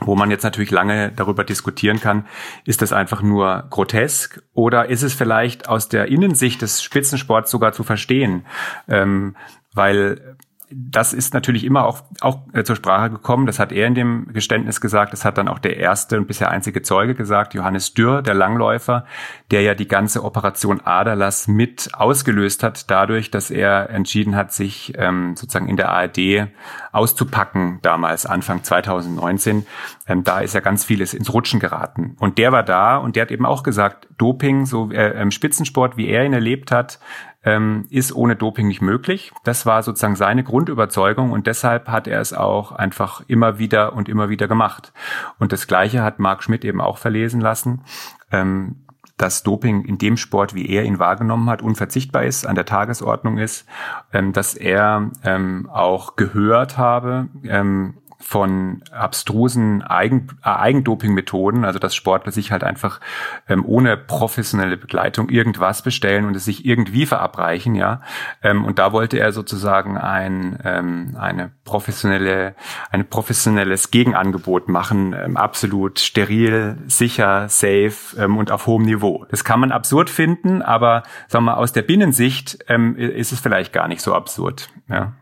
wo 0.00 0.16
man 0.16 0.30
jetzt 0.30 0.42
natürlich 0.42 0.70
lange 0.70 1.12
darüber 1.12 1.44
diskutieren 1.44 2.00
kann, 2.00 2.26
ist 2.64 2.82
das 2.82 2.92
einfach 2.92 3.22
nur 3.22 3.66
grotesk 3.70 4.42
oder 4.52 4.88
ist 4.88 5.02
es 5.02 5.14
vielleicht 5.14 5.68
aus 5.68 5.88
der 5.88 6.08
Innensicht 6.08 6.62
des 6.62 6.82
Spitzensports 6.82 7.50
sogar 7.50 7.72
zu 7.72 7.84
verstehen, 7.84 8.46
ähm, 8.88 9.36
weil 9.74 10.36
das 10.74 11.12
ist 11.12 11.34
natürlich 11.34 11.64
immer 11.64 11.84
auch, 11.84 12.02
auch 12.20 12.40
äh, 12.52 12.64
zur 12.64 12.76
Sprache 12.76 13.10
gekommen. 13.10 13.46
Das 13.46 13.58
hat 13.58 13.72
er 13.72 13.86
in 13.86 13.94
dem 13.94 14.32
Geständnis 14.32 14.80
gesagt. 14.80 15.12
Das 15.12 15.24
hat 15.24 15.38
dann 15.38 15.48
auch 15.48 15.58
der 15.58 15.76
erste 15.76 16.18
und 16.18 16.26
bisher 16.26 16.50
einzige 16.50 16.82
Zeuge 16.82 17.14
gesagt, 17.14 17.54
Johannes 17.54 17.94
Dürr, 17.94 18.22
der 18.22 18.34
Langläufer, 18.34 19.04
der 19.50 19.62
ja 19.62 19.74
die 19.74 19.88
ganze 19.88 20.24
Operation 20.24 20.80
Aderlass 20.80 21.48
mit 21.48 21.90
ausgelöst 21.92 22.62
hat, 22.62 22.90
dadurch, 22.90 23.30
dass 23.30 23.50
er 23.50 23.90
entschieden 23.90 24.36
hat, 24.36 24.52
sich 24.52 24.92
ähm, 24.96 25.36
sozusagen 25.36 25.68
in 25.68 25.76
der 25.76 25.90
ARD 25.90 26.48
auszupacken, 26.92 27.78
damals 27.82 28.26
Anfang 28.26 28.62
2019. 28.62 29.66
Ähm, 30.06 30.24
da 30.24 30.40
ist 30.40 30.54
ja 30.54 30.60
ganz 30.60 30.84
vieles 30.84 31.14
ins 31.14 31.32
Rutschen 31.32 31.60
geraten. 31.60 32.16
Und 32.18 32.38
der 32.38 32.52
war 32.52 32.62
da 32.62 32.96
und 32.96 33.16
der 33.16 33.22
hat 33.22 33.30
eben 33.30 33.46
auch 33.46 33.62
gesagt, 33.62 34.08
Doping, 34.18 34.66
so 34.66 34.90
äh, 34.90 35.30
Spitzensport, 35.30 35.96
wie 35.96 36.08
er 36.08 36.24
ihn 36.24 36.32
erlebt 36.32 36.70
hat, 36.70 36.98
ähm, 37.44 37.86
ist 37.90 38.14
ohne 38.14 38.36
Doping 38.36 38.68
nicht 38.68 38.82
möglich. 38.82 39.32
Das 39.44 39.66
war 39.66 39.82
sozusagen 39.82 40.16
seine 40.16 40.44
Grundüberzeugung 40.44 41.32
und 41.32 41.46
deshalb 41.46 41.88
hat 41.88 42.06
er 42.06 42.20
es 42.20 42.32
auch 42.32 42.72
einfach 42.72 43.22
immer 43.26 43.58
wieder 43.58 43.94
und 43.94 44.08
immer 44.08 44.28
wieder 44.28 44.48
gemacht. 44.48 44.92
Und 45.38 45.52
das 45.52 45.66
Gleiche 45.66 46.02
hat 46.02 46.18
Marc 46.18 46.42
Schmidt 46.42 46.64
eben 46.64 46.80
auch 46.80 46.98
verlesen 46.98 47.40
lassen. 47.40 47.82
Ähm, 48.30 48.76
dass 49.22 49.44
Doping 49.44 49.84
in 49.84 49.98
dem 49.98 50.16
Sport, 50.16 50.54
wie 50.54 50.68
er 50.68 50.82
ihn 50.84 50.98
wahrgenommen 50.98 51.48
hat, 51.48 51.62
unverzichtbar 51.62 52.24
ist, 52.24 52.44
an 52.44 52.56
der 52.56 52.64
Tagesordnung 52.64 53.38
ist, 53.38 53.66
ähm, 54.12 54.32
dass 54.32 54.54
er 54.54 55.10
ähm, 55.22 55.70
auch 55.72 56.16
gehört 56.16 56.76
habe, 56.76 57.28
ähm, 57.44 57.94
von 58.22 58.82
abstrusen 58.92 59.82
Eigen, 59.82 60.28
äh, 60.44 60.48
Eigendoping-Methoden, 60.48 61.64
also 61.64 61.78
dass 61.78 61.94
Sportler 61.94 62.32
sich 62.32 62.52
halt 62.52 62.64
einfach 62.64 63.00
ähm, 63.48 63.64
ohne 63.66 63.96
professionelle 63.96 64.76
Begleitung 64.76 65.28
irgendwas 65.28 65.82
bestellen 65.82 66.24
und 66.24 66.36
es 66.36 66.44
sich 66.44 66.64
irgendwie 66.64 67.04
verabreichen, 67.04 67.74
ja. 67.74 68.00
Ähm, 68.42 68.64
und 68.64 68.78
da 68.78 68.92
wollte 68.92 69.18
er 69.18 69.32
sozusagen 69.32 69.98
ein 69.98 70.58
ähm, 70.64 71.16
eine 71.18 71.50
professionelle, 71.64 72.54
ein 72.90 73.08
professionelles 73.08 73.90
Gegenangebot 73.90 74.68
machen, 74.68 75.14
ähm, 75.14 75.36
absolut 75.36 75.98
steril, 75.98 76.78
sicher, 76.86 77.48
safe 77.48 78.16
ähm, 78.18 78.36
und 78.36 78.50
auf 78.50 78.66
hohem 78.66 78.84
Niveau. 78.84 79.26
Das 79.30 79.44
kann 79.44 79.60
man 79.60 79.72
absurd 79.72 80.10
finden, 80.10 80.62
aber 80.62 81.02
sagen 81.28 81.44
wir 81.44 81.52
mal, 81.52 81.58
aus 81.58 81.72
der 81.72 81.82
Binnensicht 81.82 82.64
ähm, 82.68 82.96
ist 82.96 83.32
es 83.32 83.40
vielleicht 83.40 83.72
gar 83.72 83.88
nicht 83.88 84.00
so 84.00 84.14
absurd, 84.14 84.68
ja. 84.88 85.12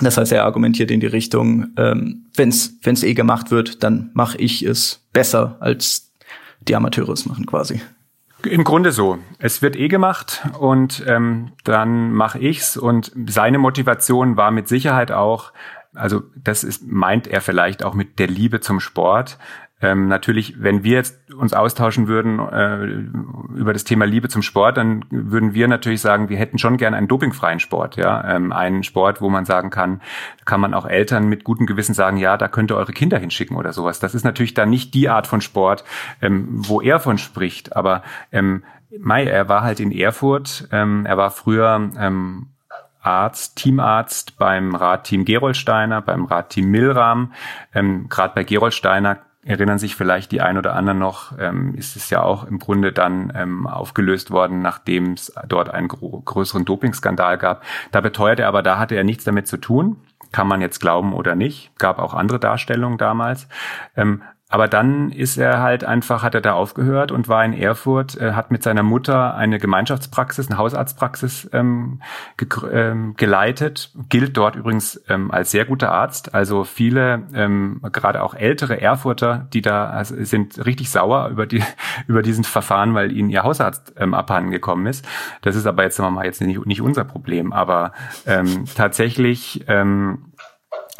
Das 0.00 0.16
heißt, 0.18 0.32
er 0.32 0.44
argumentiert 0.44 0.90
in 0.90 1.00
die 1.00 1.06
Richtung, 1.06 1.68
ähm, 1.76 2.26
wenn 2.34 2.48
es 2.50 3.02
eh 3.02 3.14
gemacht 3.14 3.50
wird, 3.50 3.82
dann 3.82 4.10
mache 4.12 4.38
ich 4.38 4.62
es 4.62 5.00
besser, 5.12 5.56
als 5.60 6.12
die 6.60 6.76
Amateure 6.76 7.10
es 7.10 7.26
machen 7.26 7.46
quasi. 7.46 7.80
Im 8.44 8.64
Grunde 8.64 8.92
so. 8.92 9.18
Es 9.38 9.62
wird 9.62 9.76
eh 9.76 9.88
gemacht 9.88 10.46
und 10.58 11.02
ähm, 11.06 11.52
dann 11.64 12.12
mache 12.12 12.38
ich's. 12.38 12.76
Und 12.76 13.10
seine 13.26 13.58
Motivation 13.58 14.36
war 14.36 14.50
mit 14.50 14.68
Sicherheit 14.68 15.10
auch, 15.10 15.52
also 15.96 16.22
das 16.36 16.64
ist, 16.64 16.86
meint 16.86 17.26
er 17.26 17.40
vielleicht 17.40 17.84
auch 17.84 17.94
mit 17.94 18.18
der 18.18 18.28
Liebe 18.28 18.60
zum 18.60 18.80
Sport, 18.80 19.38
ähm, 19.82 20.08
natürlich, 20.08 20.62
wenn 20.62 20.84
wir 20.84 20.94
jetzt 20.94 21.34
uns 21.34 21.52
austauschen 21.52 22.08
würden 22.08 22.38
äh, 22.38 23.58
über 23.58 23.74
das 23.74 23.84
Thema 23.84 24.06
Liebe 24.06 24.30
zum 24.30 24.40
Sport, 24.40 24.78
dann 24.78 25.04
würden 25.10 25.52
wir 25.52 25.68
natürlich 25.68 26.00
sagen, 26.00 26.30
wir 26.30 26.38
hätten 26.38 26.56
schon 26.56 26.78
gerne 26.78 26.96
einen 26.96 27.08
dopingfreien 27.08 27.60
Sport, 27.60 27.96
ja, 27.96 28.36
ähm, 28.36 28.52
einen 28.52 28.84
Sport, 28.84 29.20
wo 29.20 29.28
man 29.28 29.44
sagen 29.44 29.68
kann, 29.68 30.00
kann 30.46 30.62
man 30.62 30.72
auch 30.72 30.86
Eltern 30.86 31.28
mit 31.28 31.44
gutem 31.44 31.66
Gewissen 31.66 31.92
sagen, 31.92 32.16
ja, 32.16 32.38
da 32.38 32.48
könnt 32.48 32.70
ihr 32.70 32.76
eure 32.76 32.92
Kinder 32.92 33.18
hinschicken 33.18 33.54
oder 33.54 33.74
sowas. 33.74 34.00
Das 34.00 34.14
ist 34.14 34.24
natürlich 34.24 34.54
dann 34.54 34.70
nicht 34.70 34.94
die 34.94 35.10
Art 35.10 35.26
von 35.26 35.42
Sport, 35.42 35.84
ähm, 36.22 36.46
wo 36.48 36.80
er 36.80 36.98
von 36.98 37.18
spricht, 37.18 37.76
aber 37.76 38.02
ähm, 38.32 38.62
Mai, 38.98 39.24
er 39.24 39.50
war 39.50 39.62
halt 39.62 39.80
in 39.80 39.92
Erfurt, 39.92 40.68
ähm, 40.72 41.04
er 41.04 41.18
war 41.18 41.30
früher 41.30 41.90
ähm, 41.98 42.46
Arzt, 43.06 43.56
Teamarzt 43.56 44.36
beim 44.36 44.74
Radteam 44.74 45.24
Gerolsteiner, 45.24 46.02
beim 46.02 46.24
Radteam 46.24 46.70
Milram. 46.70 47.32
Ähm, 47.72 48.08
Gerade 48.08 48.34
bei 48.34 48.44
Gerolsteiner 48.44 49.18
erinnern 49.44 49.78
sich 49.78 49.94
vielleicht 49.94 50.32
die 50.32 50.40
ein 50.40 50.58
oder 50.58 50.74
anderen 50.74 50.98
noch, 50.98 51.38
ähm, 51.38 51.74
ist 51.76 51.94
es 51.94 52.10
ja 52.10 52.22
auch 52.22 52.44
im 52.44 52.58
Grunde 52.58 52.92
dann 52.92 53.32
ähm, 53.36 53.68
aufgelöst 53.68 54.32
worden, 54.32 54.60
nachdem 54.60 55.12
es 55.12 55.32
dort 55.46 55.70
einen 55.70 55.86
größeren 55.86 56.64
Dopingskandal 56.64 57.38
gab. 57.38 57.62
Da 57.92 58.00
beteuert 58.00 58.40
er 58.40 58.48
aber, 58.48 58.62
da 58.62 58.78
hatte 58.78 58.96
er 58.96 59.04
nichts 59.04 59.22
damit 59.22 59.46
zu 59.46 59.56
tun. 59.56 59.98
Kann 60.32 60.48
man 60.48 60.60
jetzt 60.60 60.80
glauben 60.80 61.12
oder 61.12 61.36
nicht. 61.36 61.70
Gab 61.78 62.00
auch 62.00 62.12
andere 62.12 62.40
Darstellungen 62.40 62.98
damals. 62.98 63.46
Ähm, 63.96 64.22
aber 64.56 64.68
dann 64.68 65.12
ist 65.12 65.36
er 65.36 65.60
halt 65.60 65.84
einfach, 65.84 66.22
hat 66.22 66.34
er 66.34 66.40
da 66.40 66.54
aufgehört 66.54 67.12
und 67.12 67.28
war 67.28 67.44
in 67.44 67.52
Erfurt, 67.52 68.18
äh, 68.18 68.32
hat 68.32 68.50
mit 68.50 68.62
seiner 68.62 68.82
Mutter 68.82 69.34
eine 69.34 69.58
Gemeinschaftspraxis, 69.58 70.48
eine 70.48 70.56
Hausarztpraxis 70.56 71.50
ähm, 71.52 72.00
ge 72.38 72.48
ähm, 72.72 73.12
geleitet, 73.18 73.90
gilt 74.08 74.34
dort 74.34 74.56
übrigens 74.56 74.98
ähm, 75.10 75.30
als 75.30 75.50
sehr 75.50 75.66
guter 75.66 75.92
Arzt. 75.92 76.34
Also 76.34 76.64
viele, 76.64 77.24
ähm, 77.34 77.82
gerade 77.92 78.22
auch 78.22 78.32
ältere 78.32 78.80
Erfurter, 78.80 79.46
die 79.52 79.60
da 79.60 79.90
also 79.90 80.14
sind 80.24 80.64
richtig 80.64 80.88
sauer 80.88 81.28
über 81.28 81.44
die 81.44 81.62
über 82.06 82.22
diesen 82.22 82.44
Verfahren, 82.44 82.94
weil 82.94 83.12
ihnen 83.12 83.28
ihr 83.28 83.42
Hausarzt 83.42 83.92
ähm, 83.98 84.14
abhanden 84.14 84.52
gekommen 84.52 84.86
ist. 84.86 85.06
Das 85.42 85.54
ist 85.54 85.66
aber 85.66 85.82
jetzt 85.82 85.96
sagen 85.96 86.06
wir 86.06 86.20
mal 86.20 86.24
jetzt 86.24 86.40
nicht, 86.40 86.64
nicht 86.64 86.80
unser 86.80 87.04
Problem. 87.04 87.52
Aber 87.52 87.92
ähm, 88.24 88.64
tatsächlich 88.74 89.66
ähm, 89.68 90.32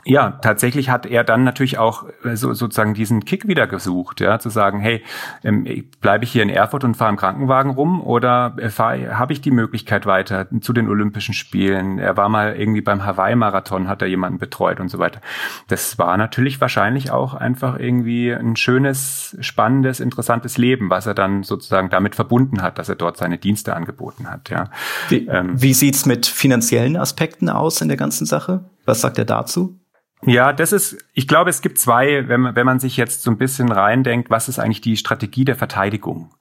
ja, 0.07 0.39
tatsächlich 0.41 0.89
hat 0.89 1.05
er 1.05 1.25
dann 1.25 1.43
natürlich 1.43 1.79
auch 1.79 2.05
äh, 2.25 2.37
so, 2.37 2.55
sozusagen 2.55 2.95
diesen 2.95 3.25
Kick 3.25 3.49
wieder 3.49 3.67
gesucht, 3.67 4.21
ja, 4.21 4.39
zu 4.39 4.51
sagen, 4.51 4.79
hey, 4.79 5.03
ähm, 5.43 5.67
bleibe 6.01 6.25
ich 6.25 6.31
hier 6.31 6.45
in 6.45 6.49
Erfurt 6.49 6.85
und 6.85 6.97
fahre 6.97 7.11
im 7.11 7.17
Krankenwagen 7.17 7.73
rum 7.73 8.01
oder 8.01 8.55
äh, 8.59 8.71
habe 8.71 9.33
ich 9.33 9.41
die 9.41 9.51
Möglichkeit 9.51 10.07
weiter 10.07 10.47
zu 10.61 10.73
den 10.73 10.89
Olympischen 10.89 11.35
Spielen? 11.35 11.99
Er 11.99 12.17
war 12.17 12.29
mal 12.29 12.55
irgendwie 12.55 12.83
beim 12.83 13.05
Hawaii-Marathon, 13.05 13.89
hat 13.89 14.01
er 14.01 14.07
jemanden 14.07 14.39
betreut 14.39 14.79
und 14.79 14.89
so 14.89 15.01
weiter. 15.01 15.21
Das 15.67 15.99
war 15.99 16.17
natürlich 16.17 16.61
wahrscheinlich 16.61 17.11
auch 17.11 17.35
einfach 17.35 17.77
irgendwie 17.77 18.33
ein 18.33 18.55
schönes, 18.55 19.37
spannendes, 19.41 19.99
interessantes 19.99 20.57
Leben, 20.57 20.89
was 20.89 21.07
er 21.07 21.15
dann 21.15 21.43
sozusagen 21.43 21.91
damit 21.91 22.15
verbunden 22.15 22.63
hat, 22.63 22.79
dass 22.79 22.89
er 22.89 22.95
dort 22.95 23.17
seine 23.17 23.39
Dienste 23.39 23.75
angeboten 23.75 24.31
hat, 24.31 24.51
ja. 24.51 24.71
Wie, 25.09 25.27
ähm, 25.27 25.61
wie 25.61 25.75
sieht's 25.75 26.07
mit 26.07 26.27
finanziellen 26.27 26.97
Aspekten 26.97 27.49
aus 27.49 27.81
in 27.81 27.89
der 27.89 27.97
ganzen 27.97 28.25
Sache? 28.25 28.71
Was 28.85 29.01
sagt 29.01 29.19
er 29.19 29.25
dazu? 29.25 29.81
Ja, 30.27 30.53
das 30.53 30.73
ist, 30.73 30.99
ich 31.13 31.29
glaube, 31.29 31.51
es 31.51 31.63
gibt 31.63 31.79
zwei, 31.79 32.27
wenn 32.27 32.41
man, 32.41 32.57
wenn 32.57 32.67
man 32.67 32.81
sich 32.81 32.97
jetzt 32.97 33.23
so 33.23 33.31
ein 33.31 33.39
bisschen 33.39 33.71
reindenkt, 33.71 34.29
was 34.29 34.49
ist 34.49 34.59
eigentlich 34.59 34.81
die 34.81 34.97
Strategie 34.97 35.45
der 35.45 35.55
Verteidigung? 35.55 36.35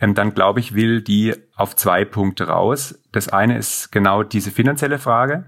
Ähm, 0.00 0.14
dann 0.14 0.32
glaube 0.32 0.60
ich, 0.60 0.74
will 0.74 1.02
die 1.02 1.34
auf 1.56 1.74
zwei 1.74 2.04
Punkte 2.04 2.46
raus. 2.46 3.00
Das 3.10 3.28
eine 3.28 3.58
ist 3.58 3.90
genau 3.90 4.22
diese 4.22 4.52
finanzielle 4.52 5.00
Frage. 5.00 5.46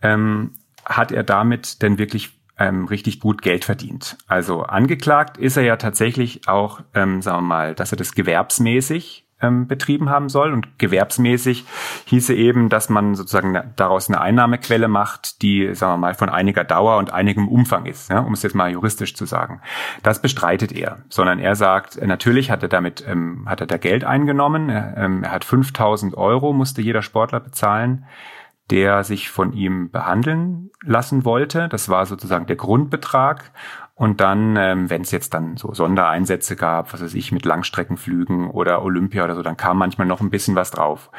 Ähm, 0.00 0.54
hat 0.86 1.12
er 1.12 1.22
damit 1.22 1.82
denn 1.82 1.98
wirklich 1.98 2.32
ähm, 2.58 2.86
richtig 2.86 3.20
gut 3.20 3.42
Geld 3.42 3.66
verdient? 3.66 4.16
Also 4.26 4.62
angeklagt 4.62 5.36
ist 5.36 5.58
er 5.58 5.64
ja 5.64 5.76
tatsächlich 5.76 6.48
auch, 6.48 6.80
ähm, 6.94 7.20
sagen 7.20 7.38
wir 7.38 7.48
mal, 7.48 7.74
dass 7.74 7.92
er 7.92 7.98
das 7.98 8.14
gewerbsmäßig 8.14 9.23
ähm, 9.40 9.66
betrieben 9.66 10.10
haben 10.10 10.28
soll. 10.28 10.52
Und 10.52 10.78
gewerbsmäßig 10.78 11.64
hieße 12.06 12.34
eben, 12.34 12.68
dass 12.68 12.88
man 12.88 13.14
sozusagen 13.14 13.72
daraus 13.76 14.08
eine 14.08 14.20
Einnahmequelle 14.20 14.88
macht, 14.88 15.42
die, 15.42 15.74
sagen 15.74 15.94
wir 15.94 15.98
mal, 15.98 16.14
von 16.14 16.28
einiger 16.28 16.64
Dauer 16.64 16.98
und 16.98 17.12
einigem 17.12 17.48
Umfang 17.48 17.86
ist, 17.86 18.10
ja, 18.10 18.20
um 18.20 18.32
es 18.32 18.42
jetzt 18.42 18.54
mal 18.54 18.70
juristisch 18.70 19.14
zu 19.14 19.26
sagen. 19.26 19.60
Das 20.02 20.22
bestreitet 20.22 20.72
er, 20.72 20.98
sondern 21.08 21.38
er 21.38 21.56
sagt, 21.56 21.96
äh, 21.96 22.06
natürlich 22.06 22.50
hat 22.50 22.62
er 22.62 22.68
damit, 22.68 23.04
ähm, 23.06 23.44
hat 23.48 23.60
er 23.60 23.66
da 23.66 23.76
Geld 23.76 24.04
eingenommen. 24.04 24.68
Er, 24.68 24.96
ähm, 24.96 25.24
er 25.24 25.32
hat 25.32 25.44
5000 25.44 26.16
Euro, 26.16 26.52
musste 26.52 26.82
jeder 26.82 27.02
Sportler 27.02 27.40
bezahlen 27.40 28.06
der 28.70 29.04
sich 29.04 29.30
von 29.30 29.52
ihm 29.52 29.90
behandeln 29.90 30.70
lassen 30.82 31.24
wollte. 31.24 31.68
Das 31.68 31.88
war 31.88 32.06
sozusagen 32.06 32.46
der 32.46 32.56
Grundbetrag. 32.56 33.52
Und 33.96 34.20
dann, 34.20 34.56
ähm, 34.56 34.90
wenn 34.90 35.02
es 35.02 35.12
jetzt 35.12 35.34
dann 35.34 35.56
so 35.56 35.72
Sondereinsätze 35.72 36.56
gab, 36.56 36.92
was 36.92 37.02
weiß 37.02 37.14
ich, 37.14 37.30
mit 37.30 37.44
Langstreckenflügen 37.44 38.50
oder 38.50 38.82
Olympia 38.82 39.22
oder 39.22 39.36
so, 39.36 39.42
dann 39.42 39.56
kam 39.56 39.78
manchmal 39.78 40.06
noch 40.06 40.20
ein 40.20 40.30
bisschen 40.30 40.56
was 40.56 40.72
drauf. 40.72 41.10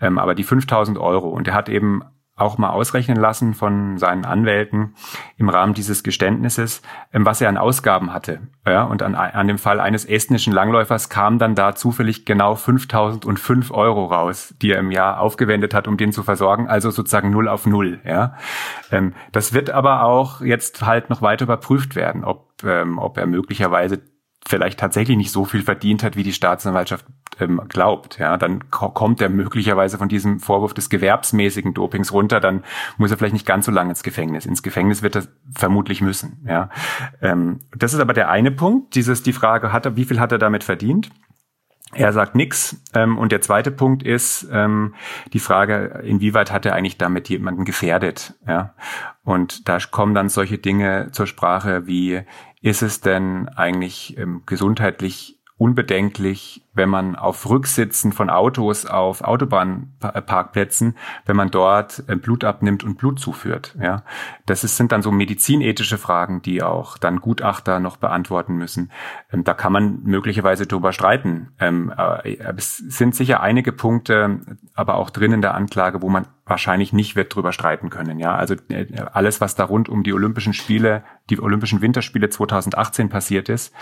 Ähm, 0.00 0.18
aber 0.18 0.34
die 0.34 0.42
5000 0.42 0.98
Euro. 0.98 1.28
Und 1.28 1.46
er 1.46 1.54
hat 1.54 1.68
eben 1.68 2.02
auch 2.36 2.58
mal 2.58 2.70
ausrechnen 2.70 3.16
lassen 3.16 3.54
von 3.54 3.96
seinen 3.96 4.24
Anwälten 4.24 4.94
im 5.36 5.48
Rahmen 5.48 5.72
dieses 5.72 6.02
Geständnisses, 6.02 6.82
ähm, 7.12 7.24
was 7.24 7.40
er 7.40 7.48
an 7.48 7.56
Ausgaben 7.56 8.12
hatte. 8.12 8.40
Ja, 8.66 8.82
und 8.84 9.02
an, 9.02 9.14
an 9.14 9.46
dem 9.46 9.58
Fall 9.58 9.78
eines 9.78 10.04
estnischen 10.04 10.52
Langläufers 10.52 11.08
kam 11.08 11.38
dann 11.38 11.54
da 11.54 11.74
zufällig 11.74 12.24
genau 12.24 12.56
5005 12.56 13.70
Euro 13.70 14.06
raus, 14.06 14.54
die 14.60 14.72
er 14.72 14.80
im 14.80 14.90
Jahr 14.90 15.20
aufgewendet 15.20 15.74
hat, 15.74 15.86
um 15.86 15.96
den 15.96 16.12
zu 16.12 16.22
versorgen, 16.24 16.68
also 16.68 16.90
sozusagen 16.90 17.30
null 17.30 17.48
auf 17.48 17.66
null. 17.66 18.00
Ja, 18.04 18.34
ähm, 18.90 19.14
das 19.30 19.52
wird 19.52 19.70
aber 19.70 20.02
auch 20.02 20.40
jetzt 20.40 20.84
halt 20.84 21.10
noch 21.10 21.22
weiter 21.22 21.44
überprüft 21.44 21.94
werden, 21.94 22.24
ob, 22.24 22.64
ähm, 22.64 22.98
ob 22.98 23.16
er 23.16 23.26
möglicherweise 23.26 24.02
vielleicht 24.46 24.78
tatsächlich 24.78 25.16
nicht 25.16 25.30
so 25.30 25.44
viel 25.44 25.62
verdient 25.62 26.02
hat, 26.02 26.16
wie 26.16 26.22
die 26.22 26.32
Staatsanwaltschaft 26.32 27.06
ähm, 27.40 27.62
glaubt, 27.68 28.18
ja, 28.18 28.36
dann 28.36 28.70
kommt 28.70 29.20
er 29.20 29.28
möglicherweise 29.28 29.98
von 29.98 30.08
diesem 30.08 30.38
Vorwurf 30.38 30.74
des 30.74 30.90
gewerbsmäßigen 30.90 31.74
Dopings 31.74 32.12
runter, 32.12 32.40
dann 32.40 32.62
muss 32.96 33.10
er 33.10 33.16
vielleicht 33.16 33.32
nicht 33.32 33.46
ganz 33.46 33.66
so 33.66 33.72
lange 33.72 33.90
ins 33.90 34.02
Gefängnis. 34.02 34.46
Ins 34.46 34.62
Gefängnis 34.62 35.02
wird 35.02 35.16
er 35.16 35.24
vermutlich 35.54 36.00
müssen, 36.00 36.44
ja. 36.46 36.68
Ähm, 37.22 37.60
das 37.76 37.94
ist 37.94 38.00
aber 38.00 38.12
der 38.12 38.30
eine 38.30 38.50
Punkt, 38.50 38.94
dieses 38.94 39.22
die 39.22 39.32
Frage, 39.32 39.72
hat 39.72 39.86
er, 39.86 39.96
wie 39.96 40.04
viel 40.04 40.20
hat 40.20 40.32
er 40.32 40.38
damit 40.38 40.62
verdient? 40.62 41.10
Er 41.92 42.12
sagt 42.12 42.34
nix. 42.34 42.82
Ähm, 42.92 43.18
und 43.18 43.30
der 43.30 43.40
zweite 43.40 43.70
Punkt 43.70 44.02
ist 44.02 44.48
ähm, 44.52 44.94
die 45.32 45.38
Frage, 45.38 46.02
inwieweit 46.04 46.50
hat 46.50 46.66
er 46.66 46.74
eigentlich 46.74 46.98
damit 46.98 47.28
jemanden 47.28 47.64
gefährdet? 47.64 48.34
Ja? 48.46 48.74
Und 49.22 49.68
da 49.68 49.78
kommen 49.78 50.14
dann 50.14 50.28
solche 50.28 50.58
Dinge 50.58 51.10
zur 51.12 51.26
Sprache 51.26 51.86
wie, 51.86 52.22
ist 52.64 52.80
es 52.80 53.02
denn 53.02 53.50
eigentlich 53.50 54.16
ähm, 54.16 54.42
gesundheitlich 54.46 55.38
unbedenklich, 55.58 56.63
wenn 56.74 56.88
man 56.88 57.16
auf 57.16 57.48
Rücksitzen 57.48 58.12
von 58.12 58.30
Autos 58.30 58.86
auf 58.86 59.22
Autobahnparkplätzen, 59.22 60.96
wenn 61.24 61.36
man 61.36 61.50
dort 61.50 62.04
äh, 62.08 62.16
Blut 62.16 62.44
abnimmt 62.44 62.84
und 62.84 62.98
Blut 62.98 63.18
zuführt. 63.18 63.76
Ja, 63.80 64.04
das 64.46 64.64
ist, 64.64 64.76
sind 64.76 64.92
dann 64.92 65.02
so 65.02 65.10
medizinethische 65.10 65.98
Fragen, 65.98 66.42
die 66.42 66.62
auch 66.62 66.98
dann 66.98 67.20
Gutachter 67.20 67.80
noch 67.80 67.96
beantworten 67.96 68.56
müssen. 68.56 68.90
Ähm, 69.32 69.44
da 69.44 69.54
kann 69.54 69.72
man 69.72 70.02
möglicherweise 70.02 70.66
drüber 70.66 70.92
streiten. 70.92 71.52
Ähm, 71.58 71.92
es 72.56 72.76
sind 72.78 73.14
sicher 73.14 73.40
einige 73.40 73.72
Punkte, 73.72 74.40
aber 74.74 74.96
auch 74.96 75.10
drin 75.10 75.32
in 75.32 75.42
der 75.42 75.54
Anklage, 75.54 76.02
wo 76.02 76.08
man 76.08 76.26
wahrscheinlich 76.46 76.92
nicht 76.92 77.16
wird 77.16 77.34
drüber 77.34 77.52
streiten 77.52 77.88
können. 77.88 78.18
Ja, 78.18 78.34
also 78.34 78.54
äh, 78.68 78.86
alles, 79.12 79.40
was 79.40 79.54
da 79.54 79.64
rund 79.64 79.88
um 79.88 80.02
die 80.02 80.12
Olympischen 80.12 80.52
Spiele, 80.52 81.02
die 81.30 81.40
Olympischen 81.40 81.80
Winterspiele 81.80 82.28
2018 82.28 83.08
passiert 83.08 83.48
ist, 83.48 83.72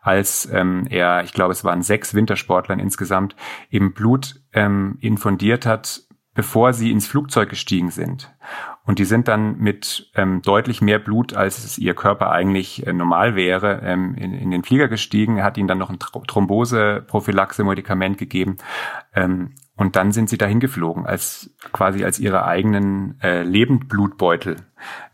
als 0.00 0.48
ähm, 0.52 0.86
er, 0.90 1.22
ich 1.22 1.32
glaube, 1.32 1.52
es 1.52 1.62
waren 1.62 1.82
sechs 1.82 2.14
Winter 2.14 2.36
Sportlern 2.38 2.78
insgesamt 2.78 3.34
eben 3.70 3.92
Blut 3.92 4.40
ähm, 4.52 4.96
infundiert 5.00 5.66
hat, 5.66 6.02
bevor 6.34 6.72
sie 6.72 6.92
ins 6.92 7.08
Flugzeug 7.08 7.50
gestiegen 7.50 7.90
sind. 7.90 8.32
Und 8.84 9.00
die 9.00 9.04
sind 9.04 9.28
dann 9.28 9.58
mit 9.58 10.10
ähm, 10.14 10.40
deutlich 10.40 10.80
mehr 10.80 10.98
Blut, 10.98 11.34
als 11.34 11.62
es 11.64 11.76
ihr 11.78 11.94
Körper 11.94 12.30
eigentlich 12.30 12.86
äh, 12.86 12.92
normal 12.92 13.34
wäre, 13.34 13.80
ähm, 13.82 14.14
in, 14.14 14.32
in, 14.32 14.50
den 14.50 14.62
Flieger 14.62 14.88
gestiegen. 14.88 15.42
Hat 15.42 15.58
ihnen 15.58 15.68
dann 15.68 15.78
noch 15.78 15.90
ein 15.90 15.98
Thrombose-Prophylaxe-Medikament 15.98 18.18
gegeben. 18.18 18.56
Ähm, 19.14 19.54
und 19.76 19.96
dann 19.96 20.12
sind 20.12 20.30
sie 20.30 20.38
dahin 20.38 20.60
geflogen, 20.60 21.06
als 21.06 21.54
quasi 21.72 22.04
als 22.04 22.18
ihre 22.18 22.46
eigenen 22.46 23.20
äh, 23.20 23.42
Lebendblutbeutel 23.42 24.56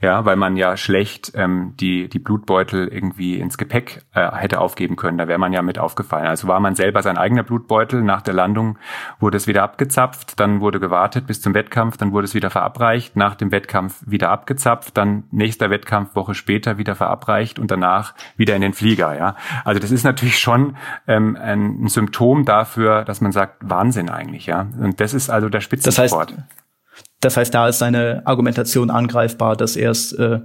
ja, 0.00 0.24
weil 0.24 0.36
man 0.36 0.56
ja 0.56 0.76
schlecht 0.76 1.32
ähm, 1.34 1.74
die, 1.80 2.08
die 2.08 2.18
Blutbeutel 2.18 2.88
irgendwie 2.88 3.38
ins 3.38 3.58
Gepäck 3.58 4.02
äh, 4.14 4.30
hätte 4.32 4.60
aufgeben 4.60 4.96
können. 4.96 5.18
Da 5.18 5.28
wäre 5.28 5.38
man 5.38 5.52
ja 5.52 5.62
mit 5.62 5.78
aufgefallen. 5.78 6.26
Also 6.26 6.48
war 6.48 6.60
man 6.60 6.74
selber 6.74 7.02
sein 7.02 7.18
eigener 7.18 7.42
Blutbeutel. 7.42 8.02
Nach 8.02 8.22
der 8.22 8.34
Landung 8.34 8.78
wurde 9.20 9.36
es 9.36 9.46
wieder 9.46 9.62
abgezapft, 9.62 10.38
dann 10.40 10.60
wurde 10.60 10.80
gewartet 10.80 11.26
bis 11.26 11.40
zum 11.40 11.54
Wettkampf, 11.54 11.96
dann 11.96 12.12
wurde 12.12 12.24
es 12.24 12.34
wieder 12.34 12.50
verabreicht, 12.50 13.16
nach 13.16 13.34
dem 13.34 13.50
Wettkampf 13.52 14.02
wieder 14.06 14.30
abgezapft, 14.30 14.96
dann 14.96 15.24
nächster 15.30 15.70
Wettkampf 15.70 16.14
Woche 16.14 16.34
später 16.34 16.78
wieder 16.78 16.94
verabreicht 16.94 17.58
und 17.58 17.70
danach 17.70 18.14
wieder 18.36 18.54
in 18.56 18.62
den 18.62 18.72
Flieger. 18.72 19.16
Ja, 19.16 19.36
also 19.64 19.80
das 19.80 19.90
ist 19.90 20.04
natürlich 20.04 20.38
schon 20.38 20.76
ähm, 21.06 21.36
ein, 21.40 21.88
Symptom 21.88 22.44
dafür, 22.44 23.04
dass 23.04 23.20
man 23.20 23.32
sagt 23.32 23.56
Wahnsinn 23.60 24.08
eigentlich. 24.08 24.46
Ja, 24.46 24.66
und 24.80 25.00
das 25.00 25.14
ist 25.14 25.30
also 25.30 25.48
der 25.48 25.60
Spitzensport. 25.60 26.30
Das 26.30 26.38
heißt, 26.38 26.63
das 27.20 27.36
heißt, 27.36 27.54
da 27.54 27.68
ist 27.68 27.78
seine 27.78 28.26
Argumentation 28.26 28.90
angreifbar, 28.90 29.56
dass 29.56 29.76
er 29.76 29.90
es 29.90 30.12
äh, 30.12 30.40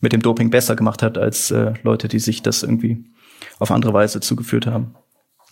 mit 0.00 0.12
dem 0.12 0.22
Doping 0.22 0.50
besser 0.50 0.76
gemacht 0.76 1.02
hat 1.02 1.18
als 1.18 1.50
äh, 1.50 1.74
Leute, 1.82 2.08
die 2.08 2.18
sich 2.18 2.42
das 2.42 2.62
irgendwie 2.62 3.04
auf 3.58 3.70
andere 3.70 3.92
Weise 3.92 4.20
zugeführt 4.20 4.66
haben. 4.66 4.94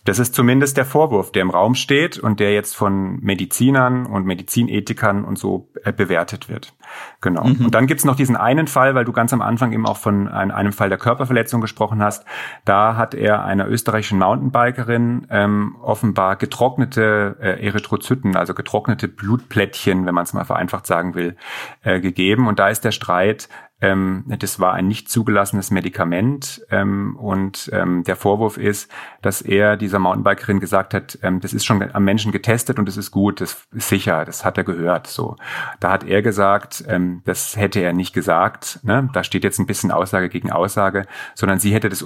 Das 0.05 0.19
ist 0.19 0.35
zumindest 0.35 0.77
der 0.77 0.85
Vorwurf, 0.85 1.31
der 1.31 1.41
im 1.41 1.49
Raum 1.49 1.73
steht 1.73 2.19
und 2.19 2.39
der 2.39 2.53
jetzt 2.53 2.75
von 2.75 3.19
Medizinern 3.21 4.05
und 4.05 4.25
Medizinethikern 4.25 5.25
und 5.25 5.37
so 5.37 5.67
äh, 5.83 5.91
bewertet 5.91 6.47
wird. 6.47 6.73
Genau. 7.21 7.43
Mhm. 7.43 7.65
Und 7.65 7.75
dann 7.75 7.87
gibt's 7.87 8.05
noch 8.05 8.15
diesen 8.15 8.35
einen 8.35 8.67
Fall, 8.67 8.93
weil 8.93 9.03
du 9.03 9.11
ganz 9.11 9.33
am 9.33 9.41
Anfang 9.41 9.73
eben 9.73 9.87
auch 9.87 9.97
von 9.97 10.27
einem 10.27 10.73
Fall 10.73 10.89
der 10.89 10.99
Körperverletzung 10.99 11.59
gesprochen 11.59 12.03
hast. 12.03 12.23
Da 12.65 12.95
hat 12.95 13.15
er 13.15 13.43
einer 13.43 13.67
österreichischen 13.67 14.19
Mountainbikerin 14.19 15.25
ähm, 15.31 15.75
offenbar 15.81 16.35
getrocknete 16.35 17.37
äh, 17.41 17.65
Erythrozyten, 17.65 18.35
also 18.35 18.53
getrocknete 18.53 19.07
Blutplättchen, 19.07 20.05
wenn 20.05 20.13
man 20.13 20.23
es 20.23 20.33
mal 20.33 20.45
vereinfacht 20.45 20.85
sagen 20.85 21.15
will, 21.15 21.35
äh, 21.83 21.99
gegeben. 21.99 22.47
Und 22.47 22.59
da 22.59 22.69
ist 22.69 22.85
der 22.85 22.91
Streit, 22.91 23.49
ähm, 23.85 24.23
das 24.39 24.59
war 24.59 24.73
ein 24.73 24.87
nicht 24.87 25.09
zugelassenes 25.09 25.69
Medikament 25.69 26.65
ähm, 26.71 27.15
und 27.17 27.69
ähm, 27.71 28.03
der 28.03 28.15
Vorwurf 28.15 28.57
ist, 28.57 28.89
dass 29.21 29.43
er 29.43 29.77
dieser 29.77 29.99
Mountainbikerin 29.99 30.59
gesagt 30.59 30.95
hat, 30.95 31.19
ähm, 31.21 31.39
das 31.39 31.53
ist 31.53 31.65
schon 31.65 31.83
am 31.93 32.03
Menschen 32.03 32.31
getestet 32.31 32.79
und 32.79 32.89
es 32.89 32.97
ist 32.97 33.11
gut, 33.11 33.41
das 33.41 33.67
ist 33.71 33.89
sicher, 33.89 34.25
das 34.25 34.43
hat 34.43 34.57
er 34.57 34.63
gehört. 34.63 35.05
So, 35.05 35.35
da 35.79 35.91
hat 35.91 36.03
er 36.03 36.23
gesagt, 36.23 36.83
ähm, 36.87 37.21
das 37.25 37.55
hätte 37.55 37.79
er 37.79 37.93
nicht 37.93 38.13
gesagt. 38.13 38.79
Ne? 38.81 39.07
Da 39.13 39.23
steht 39.23 39.43
jetzt 39.43 39.59
ein 39.59 39.67
bisschen 39.67 39.91
Aussage 39.91 40.29
gegen 40.29 40.51
Aussage, 40.51 41.05
sondern 41.35 41.59
sie 41.59 41.71
hätte 41.71 41.89
das 41.89 42.03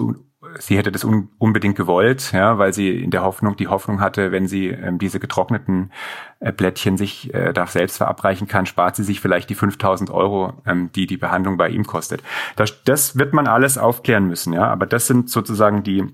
sie 0.58 0.78
hätte 0.78 0.92
das 0.92 1.04
un 1.04 1.30
unbedingt 1.38 1.76
gewollt, 1.76 2.32
ja, 2.32 2.58
weil 2.58 2.74
sie 2.74 3.04
in 3.04 3.12
der 3.12 3.24
Hoffnung, 3.24 3.56
die 3.56 3.68
Hoffnung 3.68 4.02
hatte, 4.02 4.32
wenn 4.32 4.48
sie 4.48 4.68
ähm, 4.68 4.98
diese 4.98 5.20
getrockneten 5.20 5.92
äh, 6.40 6.52
Blättchen 6.52 6.98
sich 6.98 7.34
äh, 7.34 7.54
da 7.54 7.68
selbst 7.68 7.98
verabreichen 7.98 8.48
kann, 8.48 8.66
spart 8.66 8.96
sie 8.96 9.04
sich 9.04 9.20
vielleicht 9.20 9.50
die 9.50 9.56
5000 9.56 10.10
Euro, 10.10 10.54
ähm, 10.66 10.92
die 10.94 11.08
die 11.08 11.18
Behandlung 11.18 11.58
bei 11.58 11.70
ihm 11.70 11.86
kostet. 11.86 12.24
Das, 12.56 12.84
das 12.84 13.18
wird 13.18 13.34
man 13.34 13.48
alles 13.48 13.78
aufklären 13.78 14.28
müssen, 14.28 14.54
ja, 14.54 14.68
aber 14.68 14.86
das 14.86 15.08
sind 15.08 15.30
sozusagen 15.30 15.84
die 15.84 16.06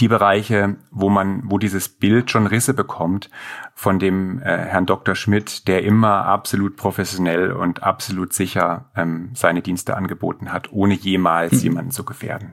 die 0.00 0.08
Bereiche, 0.08 0.76
wo 0.90 1.08
man, 1.08 1.42
wo 1.44 1.56
dieses 1.58 1.88
Bild 1.88 2.30
schon 2.30 2.46
Risse 2.46 2.74
bekommt 2.74 3.30
von 3.74 3.98
dem 3.98 4.38
äh, 4.42 4.44
Herrn 4.44 4.86
Dr. 4.86 5.14
Schmidt, 5.14 5.66
der 5.66 5.82
immer 5.82 6.26
absolut 6.26 6.76
professionell 6.76 7.52
und 7.52 7.82
absolut 7.82 8.32
sicher 8.32 8.90
ähm, 8.94 9.30
seine 9.32 9.62
Dienste 9.62 9.96
angeboten 9.96 10.52
hat, 10.52 10.70
ohne 10.72 10.94
jemals 10.94 11.52
mhm. 11.52 11.60
jemanden 11.60 11.90
zu 11.90 12.04
gefährden. 12.04 12.52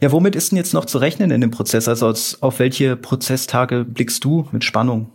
Ja, 0.00 0.10
womit 0.12 0.36
ist 0.36 0.50
denn 0.50 0.56
jetzt 0.56 0.72
noch 0.72 0.86
zu 0.86 0.98
rechnen 0.98 1.30
in 1.30 1.40
dem 1.40 1.50
Prozess? 1.50 1.86
Also 1.88 2.12
auf 2.40 2.58
welche 2.58 2.96
Prozesstage 2.96 3.84
blickst 3.84 4.24
du 4.24 4.48
mit 4.52 4.64
Spannung? 4.64 5.10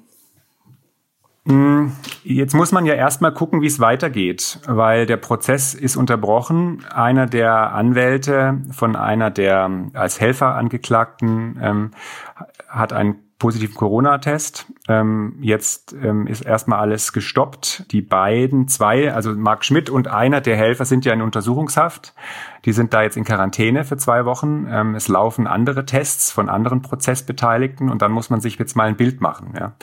Hm, 1.47 1.91
jetzt 2.23 2.55
muss 2.55 2.71
man 2.71 2.85
ja 2.85 2.95
erstmal 2.95 3.31
gucken, 3.31 3.61
wie 3.61 3.67
es 3.67 3.79
weitergeht, 3.79 4.59
weil 4.65 5.05
der 5.05 5.17
Prozess 5.17 5.75
ist 5.75 5.95
unterbrochen. 5.95 6.83
Einer 6.91 7.27
der 7.27 7.73
Anwälte 7.73 8.61
von 8.71 8.95
einer 8.95 9.29
der 9.29 9.69
als 9.93 10.19
Helfer 10.19 10.55
Angeklagten 10.55 11.59
ähm, 11.61 11.91
hat 12.67 12.93
ein 12.93 13.24
positiven 13.37 13.75
Corona-Test. 13.75 14.71
Ähm, 14.87 15.35
jetzt 15.41 15.93
ähm, 15.93 16.25
ist 16.25 16.41
erstmal 16.41 16.79
alles 16.79 17.11
gestoppt. 17.11 17.91
Die 17.91 18.01
beiden, 18.01 18.67
zwei, 18.69 19.13
also 19.13 19.33
Marc 19.33 19.65
Schmidt 19.65 19.89
und 19.89 20.07
einer 20.07 20.39
der 20.39 20.55
Helfer 20.55 20.85
sind 20.85 21.03
ja 21.03 21.13
in 21.13 21.21
Untersuchungshaft. 21.21 22.13
Die 22.63 22.71
sind 22.71 22.93
da 22.93 23.03
jetzt 23.03 23.17
in 23.17 23.25
Quarantäne 23.25 23.83
für 23.83 23.97
zwei 23.97 24.25
Wochen. 24.25 24.67
Ähm, 24.69 24.95
es 24.95 25.09
laufen 25.09 25.47
andere 25.47 25.85
Tests 25.85 26.31
von 26.31 26.49
anderen 26.49 26.81
Prozessbeteiligten 26.81 27.89
und 27.89 28.01
dann 28.01 28.11
muss 28.11 28.29
man 28.29 28.39
sich 28.39 28.57
jetzt 28.57 28.75
mal 28.75 28.87
ein 28.87 28.95
Bild 28.95 29.19
machen. 29.19 29.53
Ja. 29.59 29.75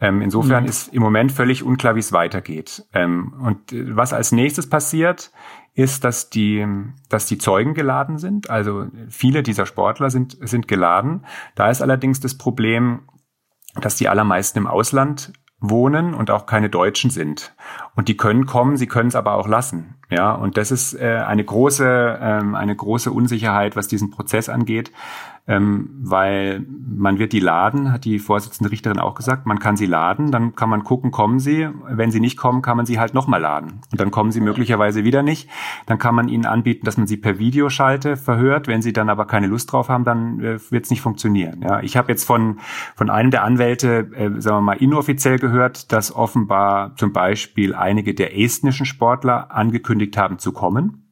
Ähm, 0.00 0.22
insofern 0.22 0.62
mhm. 0.62 0.68
ist 0.68 0.94
im 0.94 1.02
Moment 1.02 1.32
völlig 1.32 1.64
unklar, 1.64 1.96
wie 1.96 2.00
es 2.00 2.12
weitergeht. 2.12 2.84
Ähm, 2.94 3.34
und 3.42 3.72
äh, 3.72 3.96
was 3.96 4.12
als 4.12 4.30
nächstes 4.30 4.68
passiert, 4.68 5.32
ist, 5.74 6.04
dass 6.04 6.30
die, 6.30 6.66
dass 7.08 7.26
die 7.26 7.38
Zeugen 7.38 7.74
geladen 7.74 8.18
sind. 8.18 8.50
Also 8.50 8.86
viele 9.08 9.42
dieser 9.42 9.66
Sportler 9.66 10.10
sind, 10.10 10.36
sind 10.40 10.68
geladen. 10.68 11.24
Da 11.54 11.70
ist 11.70 11.80
allerdings 11.80 12.20
das 12.20 12.36
Problem, 12.36 13.08
dass 13.80 13.96
die 13.96 14.08
allermeisten 14.08 14.58
im 14.58 14.66
Ausland 14.66 15.32
wohnen 15.62 16.12
und 16.12 16.30
auch 16.30 16.46
keine 16.46 16.68
Deutschen 16.68 17.10
sind. 17.10 17.54
Und 17.94 18.08
die 18.08 18.16
können 18.16 18.46
kommen, 18.46 18.76
sie 18.76 18.88
können 18.88 19.08
es 19.08 19.14
aber 19.14 19.34
auch 19.34 19.46
lassen. 19.46 19.94
Ja, 20.10 20.32
und 20.32 20.56
das 20.56 20.70
ist 20.70 20.94
äh, 20.94 21.22
eine 21.26 21.44
große, 21.44 22.18
ähm, 22.20 22.54
eine 22.54 22.74
große 22.74 23.10
Unsicherheit, 23.10 23.76
was 23.76 23.88
diesen 23.88 24.10
Prozess 24.10 24.48
angeht. 24.48 24.92
Ähm, 25.48 25.90
weil 26.02 26.64
man 26.68 27.18
wird 27.18 27.32
die 27.32 27.40
laden, 27.40 27.92
hat 27.92 28.04
die 28.04 28.20
Vorsitzende 28.20 28.70
Richterin 28.70 29.00
auch 29.00 29.14
gesagt, 29.14 29.44
man 29.44 29.58
kann 29.58 29.76
sie 29.76 29.86
laden, 29.86 30.30
dann 30.30 30.54
kann 30.54 30.70
man 30.70 30.84
gucken, 30.84 31.10
kommen 31.10 31.40
sie. 31.40 31.68
Wenn 31.88 32.12
sie 32.12 32.20
nicht 32.20 32.36
kommen, 32.36 32.62
kann 32.62 32.76
man 32.76 32.86
sie 32.86 33.00
halt 33.00 33.12
nochmal 33.12 33.40
laden. 33.40 33.80
Und 33.90 34.00
dann 34.00 34.12
kommen 34.12 34.30
sie 34.30 34.40
möglicherweise 34.40 35.02
wieder 35.02 35.22
nicht. 35.22 35.48
Dann 35.86 35.98
kann 35.98 36.14
man 36.14 36.28
ihnen 36.28 36.46
anbieten, 36.46 36.86
dass 36.86 36.96
man 36.96 37.08
sie 37.08 37.16
per 37.16 37.40
Videoschalte 37.40 38.16
verhört. 38.16 38.68
Wenn 38.68 38.82
sie 38.82 38.92
dann 38.92 39.10
aber 39.10 39.26
keine 39.26 39.48
Lust 39.48 39.72
drauf 39.72 39.88
haben, 39.88 40.04
dann 40.04 40.38
äh, 40.40 40.60
wird 40.70 40.84
es 40.84 40.90
nicht 40.90 41.02
funktionieren. 41.02 41.62
Ja, 41.62 41.80
ich 41.80 41.96
habe 41.96 42.12
jetzt 42.12 42.24
von, 42.24 42.60
von 42.94 43.10
einem 43.10 43.32
der 43.32 43.42
Anwälte, 43.42 44.10
äh, 44.14 44.40
sagen 44.40 44.58
wir 44.58 44.60
mal, 44.60 44.76
inoffiziell 44.76 45.40
gehört, 45.40 45.90
dass 45.90 46.14
offenbar 46.14 46.94
zum 46.96 47.12
Beispiel 47.12 47.74
einige 47.74 48.14
der 48.14 48.38
estnischen 48.38 48.86
Sportler 48.86 49.50
angekündigt 49.50 50.16
haben 50.16 50.38
zu 50.38 50.52
kommen 50.52 51.02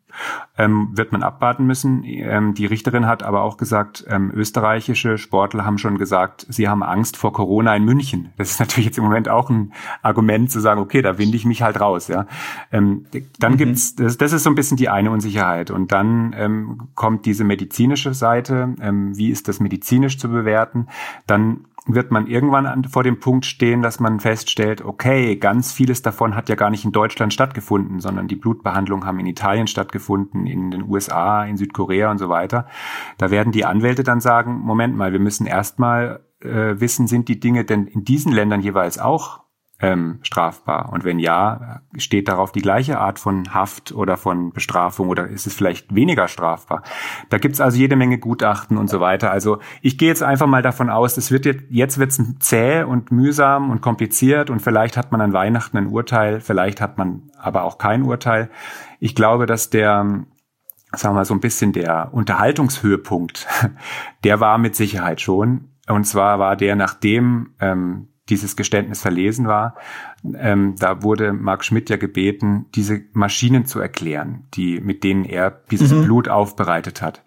ähm, 0.59 0.91
wird 0.93 1.13
man 1.13 1.23
abwarten 1.23 1.67
müssen. 1.67 2.03
Ähm, 2.05 2.55
die 2.55 2.67
Richterin 2.67 3.07
hat 3.07 3.23
aber 3.23 3.43
auch 3.43 3.57
gesagt, 3.57 4.05
ähm, 4.09 4.31
österreichische 4.35 5.19
Sportler 5.19 5.65
haben 5.65 5.79
schon 5.79 5.99
gesagt, 5.99 6.47
sie 6.49 6.69
haben 6.69 6.83
Angst 6.83 7.17
vor 7.17 7.33
Corona 7.33 7.75
in 7.75 7.85
München. 7.85 8.33
Das 8.37 8.51
ist 8.51 8.61
natürlich 8.61 8.87
jetzt 8.87 8.99
im 8.99 9.05
Moment 9.05 9.29
auch 9.29 9.51
ein 9.51 9.73
Argument 10.03 10.51
zu 10.51 10.61
sagen, 10.61 10.81
okay, 10.81 11.03
da 11.03 11.19
winde 11.19 11.37
ich 11.37 11.45
mich 11.45 11.63
halt 11.63 11.81
raus. 11.81 12.09
Ja, 12.09 12.27
ähm, 12.73 13.07
dann 13.39 13.53
mhm. 13.53 13.57
gibt's 13.57 13.95
das, 13.97 14.19
das 14.19 14.33
ist 14.33 14.45
so 14.45 14.51
ein 14.51 14.55
bisschen 14.55 14.77
die 14.77 14.89
eine 14.89 15.11
Unsicherheit 15.11 15.71
und 15.71 15.93
dann 15.93 16.35
ähm, 16.37 16.89
kommt 16.95 17.27
diese 17.27 17.45
medizinische 17.45 18.15
Seite. 18.15 18.75
Ähm, 18.81 19.17
wie 19.17 19.31
ist 19.31 19.49
das 19.49 19.61
medizinisch 19.61 20.19
zu 20.19 20.29
bewerten? 20.29 20.89
Dann 21.27 21.65
wird 21.87 22.11
man 22.11 22.27
irgendwann 22.27 22.67
an, 22.67 22.85
vor 22.85 23.03
dem 23.03 23.21
Punkt 23.21 23.47
stehen, 23.47 23.83
dass 23.83 24.01
man 24.01 24.21
feststellt, 24.21 24.83
okay, 24.83 25.37
ganz 25.37 25.73
vieles 25.73 26.03
davon 26.03 26.35
hat 26.35 26.49
ja 26.49 26.55
gar 26.55 26.71
nicht 26.71 26.85
in 26.85 26.93
Deutschland 26.93 27.33
stattgefunden, 27.33 28.01
sondern 28.01 28.29
die 28.29 28.37
Blutbehandlungen 28.37 29.07
haben 29.07 29.19
in 29.19 29.27
Italien 29.27 29.67
stattgefunden, 29.67 30.47
in 30.47 30.71
den 30.71 30.89
USA, 30.89 31.45
in 31.45 31.57
Südkorea 31.57 32.11
und 32.11 32.19
so 32.19 32.29
weiter. 32.29 32.67
Da 33.19 33.31
werden 33.31 33.53
die 33.53 33.65
Anwälte 33.65 34.03
dann 34.03 34.21
sagen, 34.21 34.61
Moment 34.61 34.97
mal, 34.97 35.13
wir 35.13 35.21
müssen 35.21 35.47
erstmal 35.47 36.21
äh, 36.41 36.81
wissen, 36.81 37.07
sind 37.07 37.29
die 37.29 37.41
Dinge 37.41 37.65
denn 37.65 37.87
in 37.87 38.05
diesen 38.05 38.33
Ländern 38.33 38.61
jeweils 38.61 38.99
auch 38.99 39.40
ähm, 39.81 40.19
strafbar? 40.23 40.91
Und 40.93 41.05
wenn 41.05 41.19
ja, 41.19 41.81
steht 41.97 42.29
darauf 42.29 42.53
die 42.53 42.63
gleiche 42.63 42.99
Art 42.99 43.19
von 43.19 43.55
Haft 43.55 43.93
oder 43.93 44.17
von 44.17 44.53
Bestrafung 44.53 45.09
oder 45.09 45.27
ist 45.29 45.47
es 45.47 45.55
vielleicht 45.55 45.95
weniger 45.95 46.29
strafbar? 46.29 46.83
Da 47.29 47.39
gibt's 47.39 47.61
also 47.61 47.79
jede 47.79 47.97
Menge 47.97 48.19
Gutachten 48.19 48.77
und 48.77 48.89
so 48.89 49.01
weiter. 49.01 49.31
Also 49.31 49.59
ich 49.83 49.99
gehe 49.99 50.09
jetzt 50.09 50.23
einfach 50.23 50.47
mal 50.47 50.63
davon 50.63 50.91
aus, 50.91 51.17
es 51.17 51.31
wird 51.31 51.47
jetzt, 51.47 51.65
jetzt 51.71 51.99
wird's 51.99 52.21
zäh 52.39 52.83
und 52.83 53.11
mühsam 53.11 53.71
und 53.71 53.81
kompliziert 53.81 54.51
und 54.51 54.61
vielleicht 54.61 54.97
hat 54.97 55.13
man 55.13 55.21
an 55.21 55.33
Weihnachten 55.33 55.77
ein 55.77 55.87
Urteil, 55.89 56.41
vielleicht 56.41 56.81
hat 56.81 56.99
man 56.99 57.31
aber 57.39 57.65
auch 57.65 57.79
kein 57.79 58.03
Urteil. 58.03 58.51
Ich 58.99 59.15
glaube, 59.15 59.47
dass 59.47 59.71
der 59.71 60.25
sagen 60.93 61.15
wir 61.15 61.21
mal 61.21 61.25
so 61.25 61.35
ein 61.35 61.41
bisschen 61.41 61.73
der 61.73 62.13
Unterhaltungshöhepunkt, 62.13 63.47
der 64.25 64.41
war 64.41 64.59
mit 64.59 64.75
Sicherheit 64.75 65.21
schon. 65.21 65.69
Und 65.89 66.05
zwar 66.05 66.39
war 66.39 66.57
der, 66.57 66.77
nachdem 66.77 67.55
ähm, 67.61 68.09
dieses 68.31 68.57
Geständnis 68.57 69.03
verlesen 69.03 69.47
war. 69.47 69.75
Ähm, 70.35 70.75
da 70.79 71.03
wurde 71.03 71.33
Mark 71.33 71.65
Schmidt 71.65 71.89
ja 71.89 71.97
gebeten, 71.97 72.67
diese 72.75 73.01
Maschinen 73.15 73.65
zu 73.65 73.81
erklären, 73.81 74.45
die, 74.53 74.79
mit 74.81 75.03
denen 75.03 75.25
er 75.25 75.51
dieses 75.71 75.93
mhm. 75.93 76.05
Blut 76.05 76.29
aufbereitet 76.29 77.01
hat. 77.01 77.23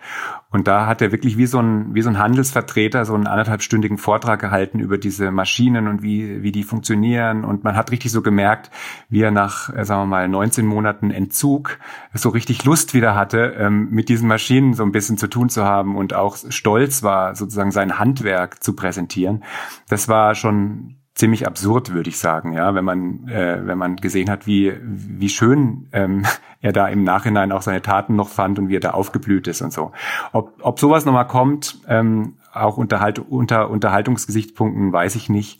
Und 0.51 0.67
da 0.67 0.85
hat 0.85 1.01
er 1.01 1.11
wirklich 1.11 1.35
wie 1.35 1.47
so 1.47 1.57
ein, 1.57 1.95
wie 1.95 2.03
so 2.03 2.09
ein 2.09 2.19
Handelsvertreter 2.19 3.05
so 3.05 3.15
einen 3.15 3.25
anderthalbstündigen 3.25 3.97
Vortrag 3.97 4.39
gehalten 4.39 4.79
über 4.79 4.99
diese 4.99 5.31
Maschinen 5.31 5.87
und 5.87 6.03
wie, 6.03 6.43
wie 6.43 6.51
die 6.51 6.61
funktionieren. 6.61 7.43
Und 7.43 7.63
man 7.63 7.75
hat 7.75 7.89
richtig 7.89 8.11
so 8.11 8.21
gemerkt, 8.21 8.69
wie 9.09 9.21
er 9.21 9.31
nach, 9.31 9.75
äh, 9.75 9.83
sagen 9.83 10.03
wir 10.03 10.05
mal, 10.05 10.27
19 10.29 10.67
Monaten 10.67 11.09
Entzug 11.09 11.79
so 12.13 12.29
richtig 12.29 12.63
Lust 12.63 12.93
wieder 12.93 13.15
hatte, 13.15 13.55
ähm, 13.57 13.89
mit 13.89 14.09
diesen 14.09 14.27
Maschinen 14.27 14.75
so 14.75 14.83
ein 14.83 14.91
bisschen 14.91 15.17
zu 15.17 15.27
tun 15.27 15.49
zu 15.49 15.63
haben 15.63 15.97
und 15.97 16.13
auch 16.13 16.37
stolz 16.49 17.01
war, 17.01 17.35
sozusagen 17.35 17.71
sein 17.71 17.97
Handwerk 17.97 18.61
zu 18.63 18.75
präsentieren. 18.75 19.43
Das 19.89 20.07
war 20.07 20.35
schon 20.35 20.97
ziemlich 21.15 21.45
absurd, 21.45 21.93
würde 21.93 22.09
ich 22.09 22.17
sagen, 22.17 22.53
ja, 22.53 22.73
wenn 22.73 22.85
man 22.85 23.27
äh, 23.27 23.65
wenn 23.65 23.77
man 23.77 23.97
gesehen 23.97 24.29
hat, 24.29 24.47
wie 24.47 24.73
wie 24.81 25.29
schön 25.29 25.87
ähm, 25.91 26.25
er 26.61 26.73
da 26.73 26.87
im 26.87 27.03
Nachhinein 27.03 27.51
auch 27.51 27.61
seine 27.61 27.81
Taten 27.81 28.15
noch 28.15 28.29
fand 28.29 28.59
und 28.59 28.69
wie 28.69 28.77
er 28.77 28.81
da 28.81 28.91
aufgeblüht 28.91 29.47
ist 29.47 29.61
und 29.61 29.73
so. 29.73 29.91
Ob 30.31 30.53
ob 30.61 30.79
sowas 30.79 31.05
nochmal 31.05 31.27
kommt, 31.27 31.79
ähm, 31.87 32.35
auch 32.53 32.77
Unterhalt, 32.77 33.19
unter 33.19 33.69
Unterhaltungsgesichtspunkten, 33.69 34.93
weiß 34.93 35.15
ich 35.15 35.29
nicht. 35.29 35.59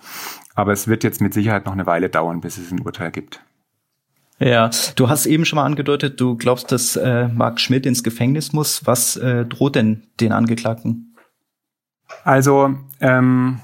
Aber 0.56 0.72
es 0.72 0.88
wird 0.88 1.04
jetzt 1.04 1.22
mit 1.22 1.34
Sicherheit 1.34 1.66
noch 1.66 1.74
eine 1.74 1.88
Weile 1.88 2.10
dauern, 2.10 2.42
bis 2.42 2.58
es 2.58 2.72
ein 2.72 2.82
Urteil 2.82 3.12
gibt. 3.12 3.42
Ja, 4.39 4.70
du 4.96 5.10
hast 5.10 5.26
eben 5.26 5.46
schon 5.46 5.58
mal 5.58 5.66
angedeutet, 5.66 6.20
du 6.20 6.36
glaubst, 6.36 6.72
dass 6.72 6.96
äh, 6.96 7.28
Marc 7.28 7.60
Schmidt 7.60 7.86
ins 7.86 8.04
Gefängnis 8.04 8.54
muss. 8.54 8.86
Was 8.86 9.16
äh, 9.16 9.46
droht 9.46 9.76
denn 9.76 10.08
den 10.20 10.32
Angeklagten? 10.32 11.16
Also 12.24 12.76
ähm, 13.00 13.60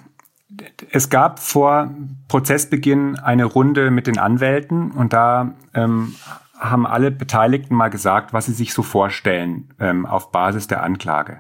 es 0.91 1.09
gab 1.09 1.39
vor 1.39 1.91
Prozessbeginn 2.27 3.17
eine 3.17 3.45
Runde 3.45 3.91
mit 3.91 4.07
den 4.07 4.17
Anwälten 4.17 4.91
und 4.91 5.13
da 5.13 5.53
ähm, 5.73 6.15
haben 6.59 6.85
alle 6.85 7.11
Beteiligten 7.11 7.75
mal 7.75 7.89
gesagt, 7.89 8.33
was 8.33 8.47
sie 8.47 8.53
sich 8.53 8.73
so 8.73 8.83
vorstellen 8.83 9.69
ähm, 9.79 10.05
auf 10.05 10.31
Basis 10.31 10.67
der 10.67 10.83
Anklage. 10.83 11.39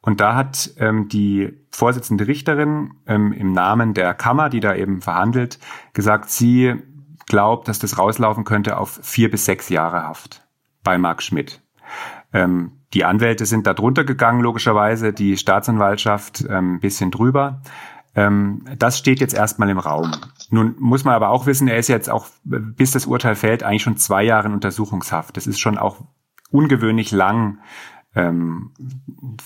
Und 0.00 0.20
da 0.20 0.34
hat 0.34 0.70
ähm, 0.78 1.08
die 1.08 1.58
Vorsitzende 1.70 2.28
Richterin 2.28 2.92
ähm, 3.06 3.32
im 3.32 3.52
Namen 3.52 3.94
der 3.94 4.14
Kammer, 4.14 4.50
die 4.50 4.60
da 4.60 4.74
eben 4.74 5.00
verhandelt, 5.00 5.58
gesagt, 5.92 6.30
sie 6.30 6.74
glaubt, 7.26 7.68
dass 7.68 7.78
das 7.78 7.98
rauslaufen 7.98 8.44
könnte 8.44 8.76
auf 8.76 9.00
vier 9.02 9.30
bis 9.30 9.46
sechs 9.46 9.70
Jahre 9.70 10.02
Haft 10.02 10.46
bei 10.82 10.98
Marc 10.98 11.22
Schmidt. 11.22 11.62
Ähm, 12.32 12.72
die 12.92 13.04
Anwälte 13.04 13.46
sind 13.46 13.66
da 13.66 13.74
drunter 13.74 14.04
gegangen, 14.04 14.40
logischerweise, 14.40 15.12
die 15.12 15.36
Staatsanwaltschaft 15.36 16.44
ähm, 16.48 16.74
ein 16.74 16.80
bisschen 16.80 17.10
drüber. 17.10 17.62
Ähm, 18.14 18.64
das 18.78 18.98
steht 18.98 19.20
jetzt 19.20 19.34
erstmal 19.34 19.70
im 19.70 19.78
Raum. 19.78 20.12
Nun 20.50 20.74
muss 20.78 21.04
man 21.04 21.14
aber 21.14 21.30
auch 21.30 21.46
wissen, 21.46 21.68
er 21.68 21.78
ist 21.78 21.88
jetzt 21.88 22.10
auch, 22.10 22.26
bis 22.44 22.92
das 22.92 23.06
Urteil 23.06 23.34
fällt, 23.34 23.62
eigentlich 23.62 23.82
schon 23.82 23.96
zwei 23.96 24.22
Jahre 24.22 24.48
in 24.48 24.54
Untersuchungshaft. 24.54 25.36
Das 25.36 25.46
ist 25.46 25.58
schon 25.58 25.78
auch 25.78 26.04
ungewöhnlich 26.50 27.10
lang 27.10 27.58
ähm, 28.14 28.70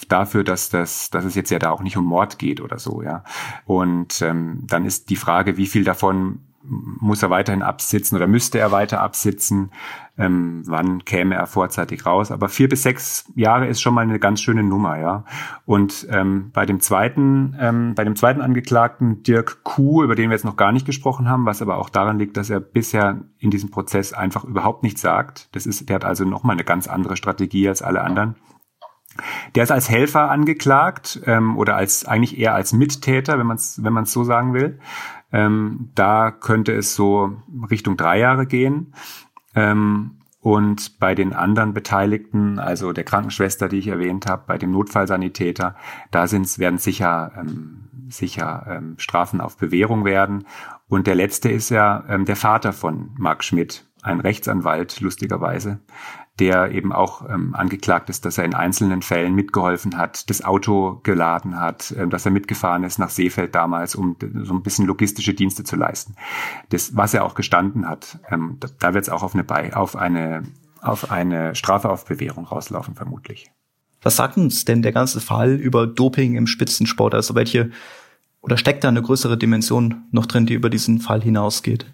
dafür, 0.08 0.44
dass 0.44 0.68
das, 0.68 1.10
dass 1.10 1.24
es 1.24 1.34
jetzt 1.34 1.50
ja 1.50 1.58
da 1.58 1.70
auch 1.70 1.82
nicht 1.82 1.96
um 1.96 2.04
Mord 2.04 2.38
geht 2.38 2.60
oder 2.60 2.78
so, 2.78 3.02
ja. 3.02 3.24
Und 3.64 4.20
ähm, 4.22 4.64
dann 4.66 4.84
ist 4.84 5.08
die 5.10 5.16
Frage, 5.16 5.56
wie 5.56 5.66
viel 5.66 5.84
davon 5.84 6.47
muss 6.62 7.22
er 7.22 7.30
weiterhin 7.30 7.62
absitzen 7.62 8.16
oder 8.16 8.26
müsste 8.26 8.58
er 8.58 8.72
weiter 8.72 9.00
absitzen? 9.00 9.70
Ähm, 10.16 10.62
wann 10.66 11.04
käme 11.04 11.36
er 11.36 11.46
vorzeitig 11.46 12.04
raus? 12.04 12.32
Aber 12.32 12.48
vier 12.48 12.68
bis 12.68 12.82
sechs 12.82 13.30
Jahre 13.36 13.66
ist 13.66 13.80
schon 13.80 13.94
mal 13.94 14.02
eine 14.02 14.18
ganz 14.18 14.40
schöne 14.40 14.64
Nummer, 14.64 14.98
ja. 14.98 15.24
Und 15.66 16.08
ähm, 16.10 16.50
bei 16.52 16.66
dem 16.66 16.80
zweiten, 16.80 17.56
ähm, 17.60 17.94
bei 17.94 18.04
dem 18.04 18.16
zweiten 18.16 18.40
Angeklagten 18.40 19.22
Dirk 19.22 19.62
Kuh, 19.62 20.02
über 20.02 20.16
den 20.16 20.30
wir 20.30 20.34
jetzt 20.34 20.44
noch 20.44 20.56
gar 20.56 20.72
nicht 20.72 20.86
gesprochen 20.86 21.28
haben, 21.28 21.46
was 21.46 21.62
aber 21.62 21.78
auch 21.78 21.88
daran 21.88 22.18
liegt, 22.18 22.36
dass 22.36 22.50
er 22.50 22.60
bisher 22.60 23.20
in 23.38 23.50
diesem 23.50 23.70
Prozess 23.70 24.12
einfach 24.12 24.44
überhaupt 24.44 24.82
nichts 24.82 25.00
sagt. 25.00 25.48
Das 25.54 25.66
ist, 25.66 25.88
der 25.88 25.94
hat 25.94 26.04
also 26.04 26.24
noch 26.24 26.42
mal 26.42 26.54
eine 26.54 26.64
ganz 26.64 26.88
andere 26.88 27.16
Strategie 27.16 27.68
als 27.68 27.82
alle 27.82 28.02
anderen. 28.02 28.34
Der 29.54 29.64
ist 29.64 29.72
als 29.72 29.90
Helfer 29.90 30.30
angeklagt 30.30 31.20
ähm, 31.26 31.56
oder 31.56 31.76
als 31.76 32.04
eigentlich 32.04 32.38
eher 32.38 32.54
als 32.54 32.72
Mittäter, 32.72 33.38
wenn 33.38 33.46
man 33.46 33.56
es 33.56 33.82
wenn 33.82 33.92
man 33.92 34.04
so 34.04 34.24
sagen 34.24 34.54
will. 34.54 34.78
Ähm, 35.32 35.90
da 35.94 36.30
könnte 36.30 36.72
es 36.72 36.94
so 36.94 37.36
Richtung 37.70 37.96
drei 37.96 38.18
Jahre 38.18 38.46
gehen. 38.46 38.94
Ähm, 39.54 40.18
und 40.40 40.98
bei 40.98 41.14
den 41.14 41.32
anderen 41.32 41.74
Beteiligten, 41.74 42.58
also 42.58 42.92
der 42.92 43.04
Krankenschwester, 43.04 43.68
die 43.68 43.78
ich 43.78 43.88
erwähnt 43.88 44.26
habe, 44.26 44.44
bei 44.46 44.56
dem 44.56 44.70
Notfallsanitäter, 44.70 45.74
da 46.10 46.26
sind's, 46.26 46.58
werden 46.58 46.78
sicher, 46.78 47.32
ähm, 47.36 47.88
sicher 48.08 48.66
ähm, 48.68 48.94
Strafen 48.98 49.40
auf 49.40 49.56
Bewährung 49.56 50.04
werden. 50.04 50.46
Und 50.88 51.06
der 51.06 51.16
letzte 51.16 51.50
ist 51.50 51.70
ja 51.70 52.04
ähm, 52.08 52.24
der 52.24 52.36
Vater 52.36 52.72
von 52.72 53.10
Marc 53.18 53.44
Schmidt, 53.44 53.84
ein 54.02 54.20
Rechtsanwalt, 54.20 55.00
lustigerweise, 55.00 55.80
der 56.38 56.72
eben 56.72 56.92
auch 56.92 57.28
ähm, 57.28 57.54
angeklagt 57.54 58.10
ist, 58.10 58.24
dass 58.24 58.38
er 58.38 58.44
in 58.44 58.54
einzelnen 58.54 59.02
Fällen 59.02 59.34
mitgeholfen 59.34 59.96
hat, 59.96 60.30
das 60.30 60.44
Auto 60.44 61.00
geladen 61.02 61.58
hat, 61.58 61.90
äh, 61.92 62.06
dass 62.06 62.24
er 62.24 62.32
mitgefahren 62.32 62.84
ist 62.84 62.98
nach 62.98 63.10
Seefeld 63.10 63.54
damals, 63.54 63.94
um 63.94 64.16
so 64.42 64.54
ein 64.54 64.62
bisschen 64.62 64.86
logistische 64.86 65.34
Dienste 65.34 65.64
zu 65.64 65.76
leisten. 65.76 66.14
Das, 66.70 66.96
was 66.96 67.14
er 67.14 67.24
auch 67.24 67.34
gestanden 67.34 67.88
hat, 67.88 68.18
ähm, 68.30 68.56
da, 68.60 68.68
da 68.78 68.94
wird 68.94 69.04
es 69.04 69.10
auch 69.10 69.22
auf 69.22 69.34
eine, 69.34 69.76
auf 69.76 69.96
eine 69.96 70.44
auf 70.80 71.10
eine 71.10 71.54
Strafe 71.54 71.90
auf 71.90 72.04
Bewährung 72.04 72.44
rauslaufen, 72.44 72.94
vermutlich. 72.94 73.50
Was 74.02 74.16
sagt 74.16 74.36
uns 74.36 74.64
denn 74.64 74.82
der 74.82 74.92
ganze 74.92 75.20
Fall 75.20 75.54
über 75.54 75.86
Doping 75.86 76.36
im 76.36 76.46
Spitzensport? 76.46 77.14
Also 77.14 77.34
welche 77.34 77.70
oder 78.40 78.56
steckt 78.56 78.84
da 78.84 78.88
eine 78.88 79.02
größere 79.02 79.36
Dimension 79.36 80.04
noch 80.12 80.26
drin, 80.26 80.46
die 80.46 80.54
über 80.54 80.70
diesen 80.70 81.00
Fall 81.00 81.20
hinausgeht? 81.20 81.86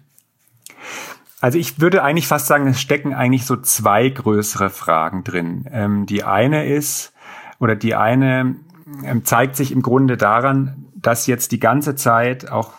Also 1.41 1.57
ich 1.57 1.79
würde 1.79 2.03
eigentlich 2.03 2.27
fast 2.27 2.47
sagen, 2.47 2.67
es 2.67 2.79
stecken 2.79 3.13
eigentlich 3.13 3.45
so 3.45 3.57
zwei 3.57 4.09
größere 4.09 4.69
Fragen 4.69 5.23
drin. 5.23 5.67
Ähm, 5.71 6.05
die 6.05 6.23
eine 6.23 6.65
ist, 6.65 7.13
oder 7.59 7.75
die 7.75 7.95
eine 7.95 8.55
ähm, 9.03 9.25
zeigt 9.25 9.55
sich 9.55 9.71
im 9.71 9.81
Grunde 9.81 10.17
daran, 10.17 10.85
dass 10.95 11.27
jetzt 11.27 11.51
die 11.51 11.59
ganze 11.59 11.95
Zeit 11.95 12.51
auch 12.51 12.73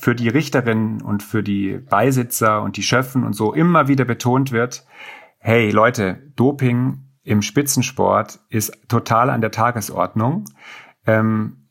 für 0.00 0.14
die 0.14 0.28
Richterin 0.28 1.02
und 1.02 1.22
für 1.22 1.42
die 1.42 1.78
Beisitzer 1.78 2.62
und 2.62 2.76
die 2.76 2.82
Schöffen 2.82 3.24
und 3.24 3.34
so 3.34 3.52
immer 3.52 3.88
wieder 3.88 4.04
betont 4.04 4.52
wird, 4.52 4.84
hey 5.38 5.70
Leute, 5.70 6.32
Doping 6.34 7.04
im 7.22 7.42
Spitzensport 7.42 8.40
ist 8.48 8.88
total 8.88 9.30
an 9.30 9.40
der 9.40 9.50
Tagesordnung. 9.50 10.44
Ähm, 11.06 11.68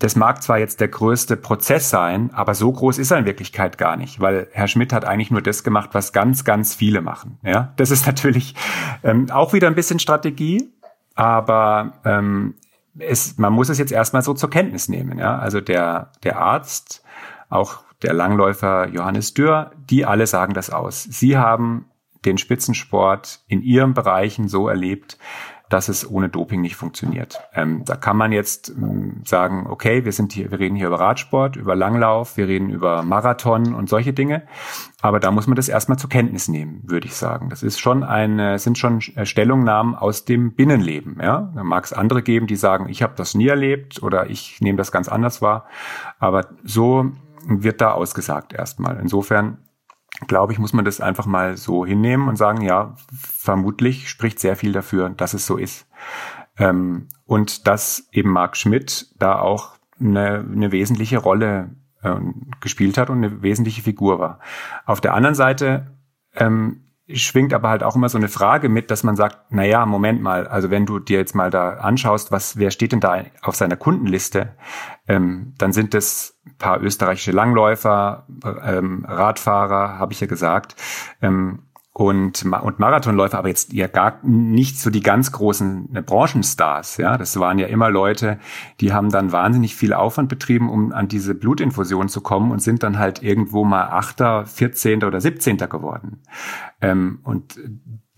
das 0.00 0.16
mag 0.16 0.42
zwar 0.42 0.58
jetzt 0.58 0.80
der 0.80 0.88
größte 0.88 1.36
Prozess 1.36 1.90
sein, 1.90 2.30
aber 2.32 2.54
so 2.54 2.72
groß 2.72 2.98
ist 2.98 3.10
er 3.10 3.18
in 3.18 3.26
Wirklichkeit 3.26 3.78
gar 3.78 3.96
nicht, 3.96 4.18
weil 4.18 4.48
Herr 4.52 4.66
Schmidt 4.66 4.92
hat 4.92 5.04
eigentlich 5.04 5.30
nur 5.30 5.42
das 5.42 5.62
gemacht, 5.62 5.90
was 5.92 6.12
ganz, 6.12 6.44
ganz 6.44 6.74
viele 6.74 7.02
machen. 7.02 7.38
Ja, 7.44 7.72
das 7.76 7.90
ist 7.90 8.06
natürlich 8.06 8.54
ähm, 9.04 9.30
auch 9.30 9.52
wieder 9.52 9.68
ein 9.68 9.74
bisschen 9.74 9.98
Strategie, 9.98 10.72
aber 11.14 12.00
ähm, 12.04 12.54
es, 12.98 13.36
man 13.38 13.52
muss 13.52 13.68
es 13.68 13.78
jetzt 13.78 13.92
erstmal 13.92 14.22
so 14.22 14.32
zur 14.32 14.50
Kenntnis 14.50 14.88
nehmen. 14.88 15.18
Ja, 15.18 15.38
also 15.38 15.60
der 15.60 16.10
der 16.24 16.38
Arzt, 16.38 17.04
auch 17.50 17.84
der 18.02 18.14
Langläufer 18.14 18.88
Johannes 18.88 19.34
Dürr, 19.34 19.70
die 19.76 20.06
alle 20.06 20.26
sagen 20.26 20.54
das 20.54 20.70
aus. 20.70 21.04
Sie 21.04 21.36
haben 21.36 21.90
den 22.24 22.38
Spitzensport 22.38 23.40
in 23.48 23.62
ihren 23.62 23.92
Bereichen 23.94 24.48
so 24.48 24.68
erlebt, 24.68 25.18
dass 25.70 25.88
es 25.88 26.08
ohne 26.08 26.28
Doping 26.28 26.60
nicht 26.60 26.76
funktioniert. 26.76 27.40
Ähm, 27.54 27.84
da 27.86 27.94
kann 27.96 28.16
man 28.16 28.32
jetzt 28.32 28.70
ähm, 28.70 29.22
sagen, 29.24 29.66
okay, 29.68 30.04
wir 30.04 30.12
sind 30.12 30.32
hier, 30.32 30.50
wir 30.50 30.58
reden 30.58 30.76
hier 30.76 30.88
über 30.88 31.00
Radsport, 31.00 31.56
über 31.56 31.76
Langlauf, 31.76 32.36
wir 32.36 32.48
reden 32.48 32.70
über 32.70 33.02
Marathon 33.02 33.72
und 33.72 33.88
solche 33.88 34.12
Dinge. 34.12 34.42
Aber 35.00 35.20
da 35.20 35.30
muss 35.30 35.46
man 35.46 35.56
das 35.56 35.68
erstmal 35.68 35.98
zur 35.98 36.10
Kenntnis 36.10 36.48
nehmen, 36.48 36.82
würde 36.84 37.06
ich 37.06 37.14
sagen. 37.14 37.48
Das 37.50 37.62
ist 37.62 37.78
schon 37.78 38.02
eine, 38.02 38.58
sind 38.58 38.78
schon 38.78 39.00
Stellungnahmen 39.00 39.94
aus 39.94 40.24
dem 40.24 40.52
Binnenleben. 40.54 41.18
Ja, 41.22 41.52
da 41.54 41.62
mag 41.62 41.84
es 41.84 41.92
andere 41.92 42.22
geben, 42.22 42.48
die 42.48 42.56
sagen, 42.56 42.88
ich 42.88 43.02
habe 43.02 43.14
das 43.16 43.34
nie 43.34 43.46
erlebt 43.46 44.02
oder 44.02 44.28
ich 44.28 44.60
nehme 44.60 44.76
das 44.76 44.90
ganz 44.90 45.08
anders 45.08 45.40
wahr. 45.40 45.66
Aber 46.18 46.48
so 46.64 47.12
wird 47.46 47.80
da 47.80 47.92
ausgesagt 47.92 48.52
erstmal. 48.52 48.98
Insofern 49.00 49.58
glaube 50.26 50.52
ich, 50.52 50.58
muss 50.58 50.72
man 50.72 50.84
das 50.84 51.00
einfach 51.00 51.26
mal 51.26 51.56
so 51.56 51.84
hinnehmen 51.86 52.28
und 52.28 52.36
sagen, 52.36 52.62
ja, 52.62 52.94
vermutlich 53.12 54.08
spricht 54.08 54.38
sehr 54.38 54.56
viel 54.56 54.72
dafür, 54.72 55.10
dass 55.10 55.34
es 55.34 55.46
so 55.46 55.56
ist. 55.56 55.86
Ähm, 56.58 57.08
und 57.24 57.66
dass 57.66 58.08
eben 58.12 58.30
Marc 58.30 58.56
Schmidt 58.56 59.14
da 59.18 59.38
auch 59.38 59.72
eine, 59.98 60.44
eine 60.52 60.72
wesentliche 60.72 61.18
Rolle 61.18 61.70
äh, 62.02 62.16
gespielt 62.60 62.98
hat 62.98 63.10
und 63.10 63.18
eine 63.18 63.42
wesentliche 63.42 63.82
Figur 63.82 64.18
war. 64.18 64.40
Auf 64.84 65.00
der 65.00 65.14
anderen 65.14 65.34
Seite 65.34 65.86
ähm, 66.34 66.84
schwingt 67.14 67.54
aber 67.54 67.68
halt 67.68 67.82
auch 67.82 67.96
immer 67.96 68.08
so 68.08 68.18
eine 68.18 68.28
Frage 68.28 68.68
mit, 68.68 68.90
dass 68.90 69.02
man 69.02 69.16
sagt, 69.16 69.38
na 69.50 69.64
ja, 69.64 69.86
Moment 69.86 70.22
mal, 70.22 70.46
also 70.46 70.70
wenn 70.70 70.86
du 70.86 70.98
dir 70.98 71.18
jetzt 71.18 71.34
mal 71.34 71.50
da 71.50 71.74
anschaust, 71.74 72.30
was, 72.32 72.56
wer 72.56 72.70
steht 72.70 72.92
denn 72.92 73.00
da 73.00 73.24
auf 73.42 73.56
seiner 73.56 73.76
Kundenliste, 73.76 74.54
ähm, 75.08 75.54
dann 75.58 75.72
sind 75.72 75.94
es 75.94 76.40
paar 76.58 76.80
österreichische 76.80 77.32
Langläufer, 77.32 78.26
ähm, 78.64 79.04
Radfahrer, 79.08 79.98
habe 79.98 80.12
ich 80.12 80.20
ja 80.20 80.28
gesagt. 80.28 80.76
Ähm, 81.20 81.69
und, 81.92 82.44
und 82.44 82.78
Marathonläufer, 82.78 83.38
aber 83.38 83.48
jetzt 83.48 83.72
ja 83.72 83.88
gar 83.88 84.20
nicht 84.22 84.78
so 84.78 84.90
die 84.90 85.02
ganz 85.02 85.32
großen 85.32 85.96
äh, 85.96 86.02
Branchenstars. 86.02 86.98
Ja, 86.98 87.18
das 87.18 87.38
waren 87.40 87.58
ja 87.58 87.66
immer 87.66 87.90
Leute, 87.90 88.38
die 88.80 88.92
haben 88.92 89.10
dann 89.10 89.32
wahnsinnig 89.32 89.74
viel 89.74 89.92
Aufwand 89.92 90.28
betrieben, 90.28 90.70
um 90.70 90.92
an 90.92 91.08
diese 91.08 91.34
Blutinfusion 91.34 92.08
zu 92.08 92.20
kommen 92.20 92.52
und 92.52 92.62
sind 92.62 92.84
dann 92.84 92.98
halt 92.98 93.22
irgendwo 93.22 93.64
mal 93.64 93.88
Achter, 93.88 94.46
Vierzehnter 94.46 95.08
oder 95.08 95.20
Siebzehnter 95.20 95.66
geworden. 95.66 96.22
Ähm, 96.80 97.20
und 97.24 97.58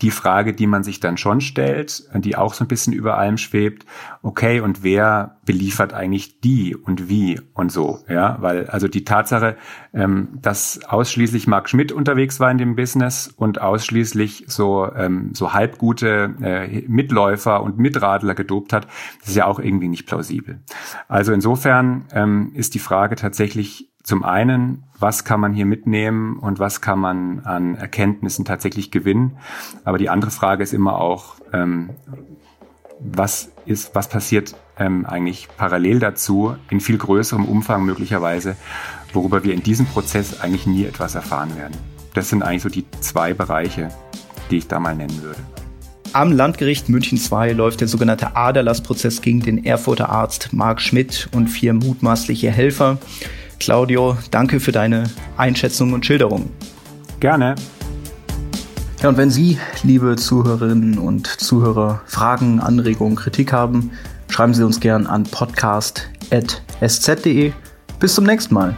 die 0.03 0.11
Frage, 0.11 0.53
die 0.53 0.67
man 0.67 0.83
sich 0.83 0.99
dann 0.99 1.15
schon 1.15 1.39
stellt, 1.39 2.03
die 2.13 2.35
auch 2.35 2.53
so 2.53 2.65
ein 2.65 2.67
bisschen 2.67 2.91
über 2.91 3.17
allem 3.17 3.37
schwebt, 3.37 3.85
okay, 4.21 4.59
und 4.59 4.83
wer 4.83 5.37
beliefert 5.45 5.93
eigentlich 5.93 6.41
die 6.41 6.75
und 6.75 7.07
wie 7.07 7.39
und 7.53 7.71
so, 7.71 7.99
ja, 8.09 8.37
weil 8.41 8.67
also 8.67 8.89
die 8.89 9.05
Tatsache, 9.05 9.55
ähm, 9.93 10.39
dass 10.41 10.83
ausschließlich 10.83 11.47
Marc 11.47 11.69
Schmidt 11.69 11.93
unterwegs 11.93 12.41
war 12.41 12.51
in 12.51 12.57
dem 12.57 12.75
Business 12.75 13.33
und 13.35 13.61
ausschließlich 13.61 14.45
so 14.47 14.91
ähm, 14.93 15.31
so 15.33 15.53
halbgute 15.53 16.35
äh, 16.41 16.83
Mitläufer 16.87 17.63
und 17.63 17.77
Mitradler 17.77 18.35
gedopt 18.35 18.73
hat, 18.73 18.87
das 19.21 19.29
ist 19.29 19.35
ja 19.35 19.45
auch 19.45 19.59
irgendwie 19.59 19.87
nicht 19.87 20.05
plausibel. 20.05 20.59
Also 21.07 21.31
insofern 21.31 22.05
ähm, 22.11 22.51
ist 22.53 22.75
die 22.75 22.79
Frage 22.79 23.15
tatsächlich 23.15 23.92
zum 24.03 24.23
einen, 24.23 24.83
was 24.99 25.23
kann 25.23 25.39
man 25.39 25.53
hier 25.53 25.65
mitnehmen 25.65 26.37
und 26.37 26.59
was 26.59 26.81
kann 26.81 26.99
man 26.99 27.39
an 27.41 27.75
Erkenntnissen 27.75 28.43
tatsächlich 28.45 28.91
gewinnen. 28.91 29.37
Aber 29.85 29.97
die 29.97 30.09
andere 30.09 30.31
Frage 30.31 30.61
ist 30.61 30.73
immer 30.73 30.99
auch, 30.99 31.35
ähm, 31.53 31.91
was 32.99 33.51
ist, 33.65 33.95
was 33.95 34.09
passiert 34.09 34.55
ähm, 34.77 35.05
eigentlich 35.05 35.47
parallel 35.57 35.99
dazu, 35.99 36.55
in 36.69 36.79
viel 36.79 36.97
größerem 36.97 37.45
Umfang 37.45 37.85
möglicherweise, 37.85 38.55
worüber 39.13 39.43
wir 39.43 39.53
in 39.53 39.63
diesem 39.63 39.85
Prozess 39.85 40.41
eigentlich 40.41 40.67
nie 40.67 40.85
etwas 40.85 41.15
erfahren 41.15 41.55
werden. 41.57 41.77
Das 42.13 42.29
sind 42.29 42.43
eigentlich 42.43 42.63
so 42.63 42.69
die 42.69 42.85
zwei 42.99 43.33
Bereiche, 43.33 43.89
die 44.51 44.57
ich 44.57 44.67
da 44.67 44.79
mal 44.79 44.95
nennen 44.95 45.21
würde. 45.21 45.39
Am 46.13 46.31
Landgericht 46.31 46.89
München 46.89 47.17
II 47.17 47.53
läuft 47.53 47.81
der 47.81 47.87
sogenannte 47.87 48.35
Aderlassprozess 48.35 49.21
gegen 49.21 49.41
den 49.41 49.65
Erfurter 49.65 50.09
Arzt 50.09 50.53
Marc 50.53 50.79
Schmidt 50.79 51.27
und 51.33 51.47
vier 51.47 51.73
mutmaßliche 51.73 52.51
Helfer. 52.51 52.99
Claudio, 53.63 54.17
danke 54.29 54.59
für 54.59 54.73
deine 54.73 55.05
Einschätzung 55.37 55.93
und 55.93 56.05
Schilderung. 56.05 56.49
Gerne. 57.21 57.55
Ja, 59.01 59.07
und 59.07 59.15
wenn 59.15 59.29
Sie, 59.29 59.57
liebe 59.83 60.17
Zuhörerinnen 60.17 60.97
und 60.97 61.27
Zuhörer, 61.27 62.01
Fragen, 62.05 62.59
Anregungen, 62.59 63.15
Kritik 63.15 63.53
haben, 63.53 63.91
schreiben 64.27 64.53
Sie 64.53 64.65
uns 64.65 64.81
gern 64.81 65.07
an 65.07 65.23
podcast.sz.de. 65.23 67.53
Bis 67.99 68.15
zum 68.15 68.25
nächsten 68.25 68.53
Mal. 68.53 68.75